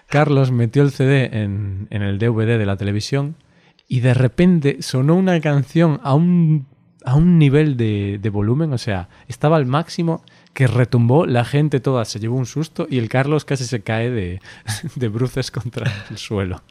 Carlos 0.09 0.51
metió 0.51 0.83
el 0.83 0.90
CD 0.90 1.31
en, 1.45 1.87
el 1.90 2.18
DVD 2.18 2.59
de 2.59 2.66
la 2.66 2.77
televisión 2.77 3.37
y 3.87 4.01
de 4.01 4.14
repente 4.14 4.83
sonó 4.83 5.14
una 5.14 5.40
canción 5.40 6.01
a 6.03 6.14
un, 6.14 6.66
a 7.05 7.14
un 7.14 7.38
nivel 7.38 7.77
de, 7.77 8.18
de 8.21 8.31
volumen, 8.31 8.73
o 8.73 8.79
sea, 8.79 9.09
estaba 9.29 9.59
al 9.59 9.66
máximo 9.66 10.25
que 10.53 10.67
retumbó, 10.67 11.27
la 11.27 11.45
gente 11.45 11.81
toda 11.81 12.05
se 12.05 12.21
llevó 12.21 12.37
un 12.37 12.47
susto 12.47 12.87
y 12.88 12.99
el 12.99 13.09
Carlos 13.09 13.45
casi 13.45 13.65
se 13.65 13.83
cae 13.83 14.11
de, 14.11 14.41
de 14.97 15.09
bruces 15.09 15.51
contra 15.51 15.91
el 16.11 16.19
suelo. 16.19 16.62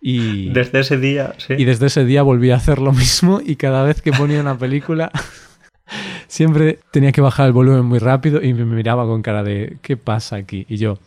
Y 0.00 0.50
desde 0.50 0.80
ese 0.80 0.98
día, 0.98 1.34
sí. 1.38 1.54
Y 1.56 1.64
desde 1.64 1.86
ese 1.86 2.04
día 2.04 2.22
volví 2.22 2.50
a 2.50 2.56
hacer 2.56 2.80
lo 2.80 2.92
mismo 2.92 3.40
y 3.44 3.54
cada 3.56 3.84
vez 3.84 4.02
que 4.02 4.12
ponía 4.12 4.40
una 4.40 4.58
película 4.58 5.12
siempre 6.26 6.80
tenía 6.90 7.12
que 7.12 7.20
bajar 7.20 7.46
el 7.46 7.52
volumen 7.52 7.84
muy 7.84 8.00
rápido 8.00 8.42
y 8.42 8.52
me 8.52 8.64
miraba 8.64 9.06
con 9.06 9.22
cara 9.22 9.44
de 9.44 9.78
¿qué 9.80 9.96
pasa 9.96 10.36
aquí? 10.36 10.66
Y 10.68 10.76
yo, 10.76 10.98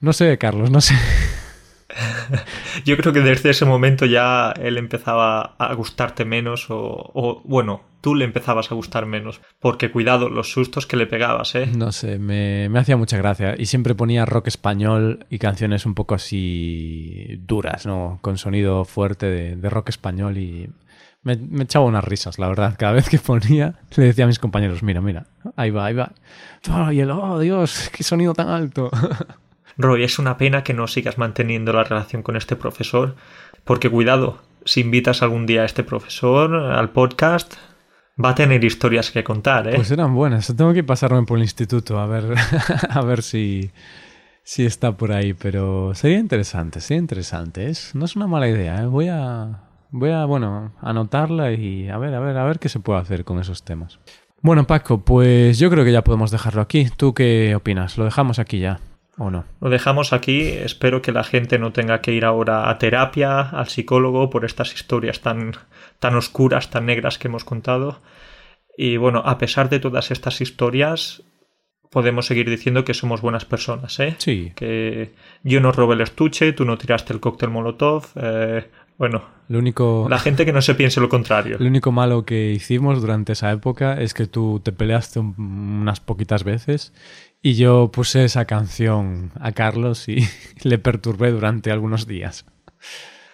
no 0.00 0.12
sé, 0.12 0.36
Carlos, 0.36 0.70
no 0.70 0.80
sé. 0.80 0.94
Yo 2.84 2.96
creo 2.96 3.12
que 3.12 3.20
desde 3.20 3.50
ese 3.50 3.64
momento 3.64 4.06
ya 4.06 4.52
él 4.60 4.78
empezaba 4.78 5.54
a 5.58 5.74
gustarte 5.74 6.24
menos 6.24 6.66
o, 6.68 7.42
bueno, 7.44 7.82
tú 8.00 8.14
le 8.14 8.24
empezabas 8.24 8.70
a 8.70 8.74
gustar 8.74 9.06
menos. 9.06 9.40
Porque 9.60 9.90
cuidado, 9.90 10.28
los 10.28 10.50
sustos 10.50 10.86
que 10.86 10.96
le 10.96 11.06
pegabas, 11.06 11.54
¿eh? 11.54 11.66
No 11.66 11.92
sé, 11.92 12.18
me, 12.18 12.68
hacía 12.78 12.96
mucha 12.96 13.16
gracia. 13.16 13.54
Y 13.56 13.66
siempre 13.66 13.94
ponía 13.94 14.26
rock 14.26 14.48
español 14.48 15.26
y 15.30 15.38
canciones 15.38 15.86
un 15.86 15.94
poco 15.94 16.14
así 16.14 17.38
duras, 17.40 17.86
¿no? 17.86 18.18
Con 18.22 18.38
sonido 18.38 18.84
fuerte 18.84 19.26
de, 19.56 19.70
rock 19.70 19.88
español 19.90 20.38
y 20.38 20.70
me, 21.22 21.38
echaba 21.62 21.86
unas 21.86 22.04
risas, 22.04 22.38
la 22.38 22.48
verdad. 22.48 22.76
Cada 22.78 22.92
vez 22.92 23.08
que 23.08 23.18
ponía, 23.18 23.80
le 23.96 24.04
decía 24.04 24.24
a 24.24 24.28
mis 24.28 24.38
compañeros, 24.38 24.82
mira, 24.82 25.00
mira, 25.00 25.26
ahí 25.56 25.70
va, 25.70 25.86
ahí 25.86 25.94
va. 25.94 26.12
y 26.92 27.00
el, 27.00 27.10
oh 27.10 27.38
Dios, 27.38 27.90
qué 27.96 28.02
sonido 28.02 28.34
tan 28.34 28.48
alto. 28.48 28.90
Roy, 29.76 30.04
es 30.04 30.18
una 30.18 30.36
pena 30.36 30.62
que 30.62 30.74
no 30.74 30.86
sigas 30.86 31.18
manteniendo 31.18 31.72
la 31.72 31.84
relación 31.84 32.22
con 32.22 32.36
este 32.36 32.56
profesor, 32.56 33.16
porque 33.64 33.90
cuidado, 33.90 34.38
si 34.64 34.80
invitas 34.80 35.22
algún 35.22 35.46
día 35.46 35.62
a 35.62 35.64
este 35.64 35.82
profesor 35.82 36.54
al 36.54 36.90
podcast, 36.90 37.54
va 38.22 38.30
a 38.30 38.34
tener 38.34 38.64
historias 38.64 39.10
que 39.10 39.24
contar, 39.24 39.68
¿eh? 39.68 39.76
Pues 39.76 39.90
eran 39.90 40.14
buenas. 40.14 40.52
Tengo 40.56 40.72
que 40.72 40.84
pasarme 40.84 41.22
por 41.24 41.38
el 41.38 41.44
instituto 41.44 41.98
a 41.98 42.06
ver, 42.06 42.34
a 42.90 43.00
ver 43.02 43.22
si, 43.22 43.70
si 44.42 44.64
está 44.64 44.96
por 44.96 45.12
ahí, 45.12 45.34
pero 45.34 45.94
sería 45.94 46.18
interesante, 46.18 46.80
sería 46.80 47.00
interesante. 47.00 47.68
Es, 47.68 47.94
no 47.94 48.04
es 48.04 48.16
una 48.16 48.26
mala 48.26 48.48
idea, 48.48 48.82
¿eh? 48.82 48.86
Voy 48.86 49.08
a, 49.08 49.64
voy 49.90 50.10
a, 50.10 50.24
bueno, 50.24 50.74
anotarla 50.80 51.52
y 51.52 51.88
a 51.88 51.98
ver, 51.98 52.14
a 52.14 52.20
ver, 52.20 52.36
a 52.36 52.44
ver 52.44 52.58
qué 52.58 52.68
se 52.68 52.80
puede 52.80 53.00
hacer 53.00 53.24
con 53.24 53.40
esos 53.40 53.64
temas. 53.64 53.98
Bueno, 54.40 54.66
Paco, 54.66 55.04
pues 55.04 55.58
yo 55.58 55.70
creo 55.70 55.84
que 55.84 55.92
ya 55.92 56.04
podemos 56.04 56.30
dejarlo 56.30 56.60
aquí. 56.60 56.88
¿Tú 56.96 57.14
qué 57.14 57.54
opinas? 57.56 57.96
Lo 57.96 58.04
dejamos 58.04 58.38
aquí 58.38 58.58
ya. 58.58 58.78
¿O 59.16 59.30
no? 59.30 59.44
Lo 59.60 59.70
dejamos 59.70 60.12
aquí. 60.12 60.42
Espero 60.42 61.02
que 61.02 61.12
la 61.12 61.24
gente 61.24 61.58
no 61.58 61.72
tenga 61.72 62.00
que 62.00 62.12
ir 62.12 62.24
ahora 62.24 62.68
a 62.68 62.78
terapia, 62.78 63.40
al 63.40 63.68
psicólogo, 63.68 64.30
por 64.30 64.44
estas 64.44 64.74
historias 64.74 65.20
tan, 65.20 65.52
tan 66.00 66.16
oscuras, 66.16 66.70
tan 66.70 66.86
negras 66.86 67.18
que 67.18 67.28
hemos 67.28 67.44
contado. 67.44 68.00
Y 68.76 68.96
bueno, 68.96 69.22
a 69.24 69.38
pesar 69.38 69.68
de 69.68 69.78
todas 69.78 70.10
estas 70.10 70.40
historias, 70.40 71.22
podemos 71.90 72.26
seguir 72.26 72.50
diciendo 72.50 72.84
que 72.84 72.92
somos 72.92 73.20
buenas 73.20 73.44
personas, 73.44 74.00
¿eh? 74.00 74.16
Sí. 74.18 74.52
Que 74.56 75.14
yo 75.44 75.60
no 75.60 75.70
robé 75.70 75.94
el 75.94 76.00
estuche, 76.00 76.52
tú 76.52 76.64
no 76.64 76.76
tiraste 76.76 77.12
el 77.12 77.20
cóctel 77.20 77.50
molotov. 77.50 78.06
Eh, 78.16 78.68
bueno, 78.98 79.22
lo 79.48 79.60
único... 79.60 80.06
la 80.10 80.18
gente 80.18 80.44
que 80.44 80.52
no 80.52 80.60
se 80.60 80.74
piense 80.74 81.00
lo 81.00 81.08
contrario. 81.08 81.56
Lo 81.60 81.68
único 81.68 81.92
malo 81.92 82.24
que 82.24 82.50
hicimos 82.50 83.00
durante 83.00 83.34
esa 83.34 83.52
época 83.52 84.00
es 84.00 84.12
que 84.12 84.26
tú 84.26 84.60
te 84.64 84.72
peleaste 84.72 85.20
unas 85.20 86.00
poquitas 86.00 86.42
veces 86.42 86.92
Y 87.46 87.56
yo 87.56 87.90
puse 87.92 88.24
esa 88.24 88.46
canción 88.46 89.30
a 89.38 89.52
Carlos 89.52 90.08
y 90.08 90.26
le 90.62 90.78
perturbé 90.78 91.30
durante 91.30 91.70
algunos 91.70 92.06
días. 92.06 92.46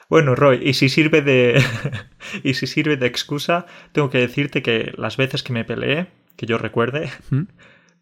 Bueno, 0.08 0.34
Roy, 0.34 0.60
y 0.68 0.74
si 0.74 0.88
sirve 0.88 1.22
de. 1.22 1.62
y 2.42 2.54
si 2.54 2.66
sirve 2.66 2.96
de 2.96 3.06
excusa, 3.06 3.66
tengo 3.92 4.10
que 4.10 4.18
decirte 4.18 4.62
que 4.62 4.92
las 4.96 5.16
veces 5.16 5.44
que 5.44 5.52
me 5.52 5.64
peleé, 5.64 6.08
que 6.34 6.46
yo 6.46 6.58
recuerde, 6.58 7.08
¿Mm? 7.30 7.42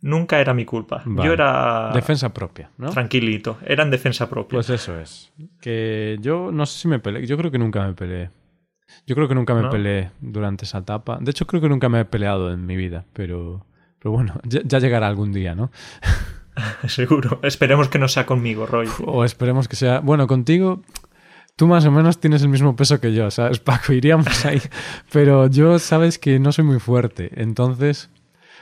nunca 0.01 0.41
era 0.41 0.55
mi 0.55 0.65
culpa. 0.65 1.03
Vale. 1.05 1.29
Yo 1.29 1.35
era. 1.35 1.91
Defensa 1.93 2.33
propia, 2.33 2.71
¿no? 2.79 2.89
Tranquilito, 2.89 3.59
era 3.67 3.83
en 3.83 3.91
defensa 3.91 4.31
propia. 4.31 4.57
Pues 4.57 4.71
eso 4.71 4.99
es. 4.99 5.31
Que 5.61 6.17
yo 6.23 6.51
no 6.51 6.65
sé 6.65 6.79
si 6.79 6.89
me 6.89 7.01
peleé. 7.01 7.27
Yo 7.27 7.37
creo 7.37 7.51
que 7.51 7.59
nunca 7.59 7.87
me 7.87 7.93
peleé. 7.93 8.31
Yo 9.07 9.15
creo 9.15 9.29
que 9.29 9.35
nunca 9.35 9.55
me 9.55 9.61
¿No? 9.61 9.69
peleé 9.69 10.11
durante 10.23 10.65
esa 10.65 10.79
etapa. 10.79 11.19
De 11.21 11.33
hecho, 11.33 11.47
creo 11.47 11.61
que 11.61 11.69
nunca 11.69 11.91
me 11.91 12.01
he 12.01 12.05
peleado 12.07 12.51
en 12.51 12.65
mi 12.65 12.77
vida. 12.77 13.05
Pero, 13.13 13.67
pero 13.99 14.13
bueno, 14.13 14.41
ya, 14.45 14.61
ya 14.65 14.79
llegará 14.79 15.07
algún 15.09 15.33
día, 15.33 15.55
¿no? 15.55 15.71
Seguro. 16.87 17.41
Esperemos 17.43 17.89
que 17.89 17.99
no 17.99 18.09
sea 18.09 18.27
conmigo, 18.27 18.67
Roy. 18.67 18.89
O 19.05 19.25
esperemos 19.25 19.69
que 19.69 19.77
sea. 19.77 20.01
Bueno, 20.01 20.27
contigo. 20.27 20.83
Tú 21.57 21.67
más 21.67 21.85
o 21.87 21.91
menos 21.91 22.21
tienes 22.21 22.43
el 22.43 22.49
mismo 22.49 22.77
peso 22.77 23.01
que 23.01 23.13
yo, 23.13 23.31
¿sabes? 23.31 23.59
Paco, 23.61 23.93
iríamos 23.93 24.45
ahí. 24.45 24.61
Pero 25.13 25.47
yo 25.49 25.79
sabes 25.79 26.19
que 26.19 26.39
no 26.39 26.53
soy 26.53 26.65
muy 26.65 26.79
fuerte. 26.79 27.31
Entonces, 27.35 28.11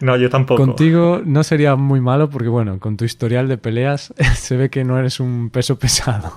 No, 0.00 0.16
yo 0.16 0.28
tampoco. 0.30 0.64
contigo 0.64 1.20
no 1.24 1.42
sería 1.42 1.76
muy 1.76 2.00
malo 2.00 2.30
porque, 2.30 2.48
bueno, 2.48 2.78
con 2.80 2.96
tu 2.96 3.04
historial 3.04 3.48
de 3.48 3.58
peleas 3.58 4.12
se 4.36 4.56
ve 4.56 4.70
que 4.70 4.84
no 4.84 4.98
eres 4.98 5.20
un 5.20 5.50
peso 5.50 5.78
pesado. 5.78 6.32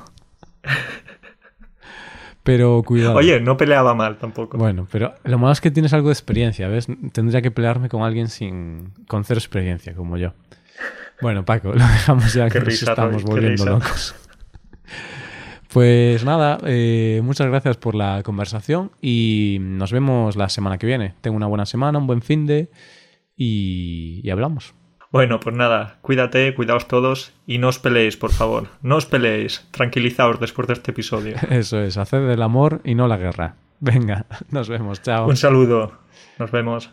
Pero 2.50 2.82
cuidado. 2.82 3.14
Oye, 3.14 3.40
no 3.40 3.58
peleaba 3.58 3.94
mal 3.94 4.18
tampoco. 4.18 4.58
Bueno, 4.58 4.88
pero 4.92 5.14
lo 5.24 5.38
malo 5.38 5.52
es 5.52 5.62
que 5.62 5.70
tienes 5.70 5.94
algo 5.94 6.08
de 6.08 6.14
experiencia, 6.14 6.68
¿ves? 6.68 6.88
Tendría 7.12 7.44
que 7.44 7.52
pelearme 7.52 7.90
con 7.90 8.02
alguien 8.02 8.28
sin 8.28 8.92
con 9.08 9.24
cero 9.24 9.38
experiencia, 9.38 9.94
como 9.94 10.18
yo. 10.18 10.34
Bueno, 11.22 11.46
Paco, 11.46 11.68
lo 11.74 11.86
dejamos 11.86 12.34
ya 12.34 12.50
que 12.50 12.58
nos 12.58 12.68
risa, 12.68 12.90
estamos 12.90 13.22
Roy, 13.22 13.32
volviendo 13.32 13.66
locos. 13.66 14.16
Pues 15.72 16.26
nada, 16.26 16.58
eh, 16.66 17.22
muchas 17.24 17.46
gracias 17.46 17.78
por 17.78 17.94
la 17.94 18.24
conversación 18.24 18.90
y 19.00 19.58
nos 19.62 19.92
vemos 19.92 20.36
la 20.36 20.50
semana 20.50 20.80
que 20.80 20.88
viene. 20.88 21.14
Tengo 21.22 21.38
una 21.38 21.46
buena 21.46 21.68
semana, 21.68 22.00
un 22.00 22.08
buen 22.08 22.24
fin 22.24 22.48
de 22.48 22.72
y, 23.36 24.22
y 24.24 24.30
hablamos. 24.32 24.74
Bueno, 25.12 25.39
pues 25.39 25.56
nada, 25.56 25.98
cuídate, 26.02 26.54
cuidaos 26.54 26.88
todos 26.88 27.34
y 27.48 27.58
no 27.58 27.69
os 27.69 27.80
peleéis, 27.80 28.15
por 28.15 28.32
favor. 28.32 28.67
No 28.84 28.95
os 28.95 29.08
peleéis. 29.08 29.67
Tranquilizaos 29.72 30.39
después 30.39 30.67
de 30.67 30.74
este 30.76 30.91
episodio. 30.91 31.36
Eso 31.50 31.82
es, 31.82 31.98
hacer 31.98 32.22
del 32.22 32.43
amor 32.43 32.82
y 32.84 32.93
no 32.93 33.08
la 33.08 33.17
guerra. 33.17 33.56
Venga, 33.80 34.26
nos 34.52 34.69
vemos, 34.69 35.02
chao. 35.02 35.28
Un 35.28 35.38
saludo. 35.38 35.93
Nos 36.38 36.52
vemos. 36.52 36.91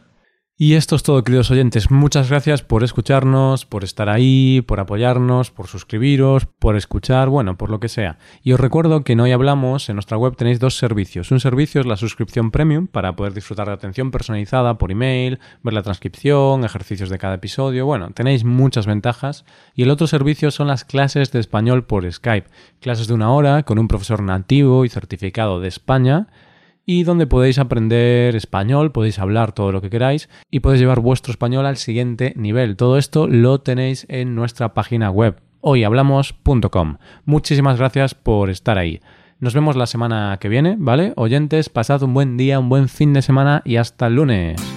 Y 0.58 0.72
esto 0.72 0.96
es 0.96 1.02
todo, 1.02 1.22
queridos 1.22 1.50
oyentes. 1.50 1.90
Muchas 1.90 2.30
gracias 2.30 2.62
por 2.62 2.82
escucharnos, 2.82 3.66
por 3.66 3.84
estar 3.84 4.08
ahí, 4.08 4.62
por 4.66 4.80
apoyarnos, 4.80 5.50
por 5.50 5.66
suscribiros, 5.66 6.46
por 6.46 6.76
escuchar, 6.76 7.28
bueno, 7.28 7.58
por 7.58 7.68
lo 7.68 7.78
que 7.78 7.90
sea. 7.90 8.16
Y 8.42 8.54
os 8.54 8.60
recuerdo 8.60 9.04
que 9.04 9.12
en 9.12 9.20
Hoy 9.20 9.32
Hablamos, 9.32 9.90
en 9.90 9.96
nuestra 9.96 10.16
web 10.16 10.34
tenéis 10.34 10.58
dos 10.58 10.78
servicios. 10.78 11.30
Un 11.30 11.40
servicio 11.40 11.82
es 11.82 11.86
la 11.86 11.98
suscripción 11.98 12.52
premium 12.52 12.86
para 12.86 13.14
poder 13.16 13.34
disfrutar 13.34 13.66
de 13.66 13.74
atención 13.74 14.10
personalizada 14.10 14.78
por 14.78 14.90
email, 14.90 15.40
ver 15.62 15.74
la 15.74 15.82
transcripción, 15.82 16.64
ejercicios 16.64 17.10
de 17.10 17.18
cada 17.18 17.34
episodio. 17.34 17.84
Bueno, 17.84 18.12
tenéis 18.12 18.44
muchas 18.44 18.86
ventajas. 18.86 19.44
Y 19.74 19.82
el 19.82 19.90
otro 19.90 20.06
servicio 20.06 20.50
son 20.50 20.68
las 20.68 20.86
clases 20.86 21.32
de 21.32 21.40
español 21.40 21.84
por 21.84 22.10
Skype. 22.10 22.48
Clases 22.80 23.08
de 23.08 23.12
una 23.12 23.30
hora 23.30 23.64
con 23.64 23.78
un 23.78 23.88
profesor 23.88 24.22
nativo 24.22 24.86
y 24.86 24.88
certificado 24.88 25.60
de 25.60 25.68
España 25.68 26.28
y 26.86 27.02
donde 27.02 27.26
podéis 27.26 27.58
aprender 27.58 28.36
español, 28.36 28.92
podéis 28.92 29.18
hablar 29.18 29.52
todo 29.52 29.72
lo 29.72 29.82
que 29.82 29.90
queráis 29.90 30.30
y 30.50 30.60
podéis 30.60 30.80
llevar 30.80 31.00
vuestro 31.00 31.32
español 31.32 31.66
al 31.66 31.76
siguiente 31.76 32.32
nivel. 32.36 32.76
Todo 32.76 32.96
esto 32.96 33.26
lo 33.26 33.60
tenéis 33.60 34.06
en 34.08 34.34
nuestra 34.34 34.72
página 34.72 35.10
web 35.10 35.36
hoyhablamos.com. 35.60 36.98
Muchísimas 37.24 37.78
gracias 37.78 38.14
por 38.14 38.50
estar 38.50 38.78
ahí. 38.78 39.00
Nos 39.40 39.52
vemos 39.52 39.76
la 39.76 39.86
semana 39.86 40.38
que 40.40 40.48
viene, 40.48 40.76
¿vale? 40.78 41.12
Oyentes, 41.16 41.68
pasad 41.68 42.02
un 42.04 42.14
buen 42.14 42.36
día, 42.36 42.60
un 42.60 42.68
buen 42.68 42.88
fin 42.88 43.12
de 43.12 43.20
semana 43.20 43.62
y 43.64 43.76
hasta 43.76 44.06
el 44.06 44.14
lunes. 44.14 44.75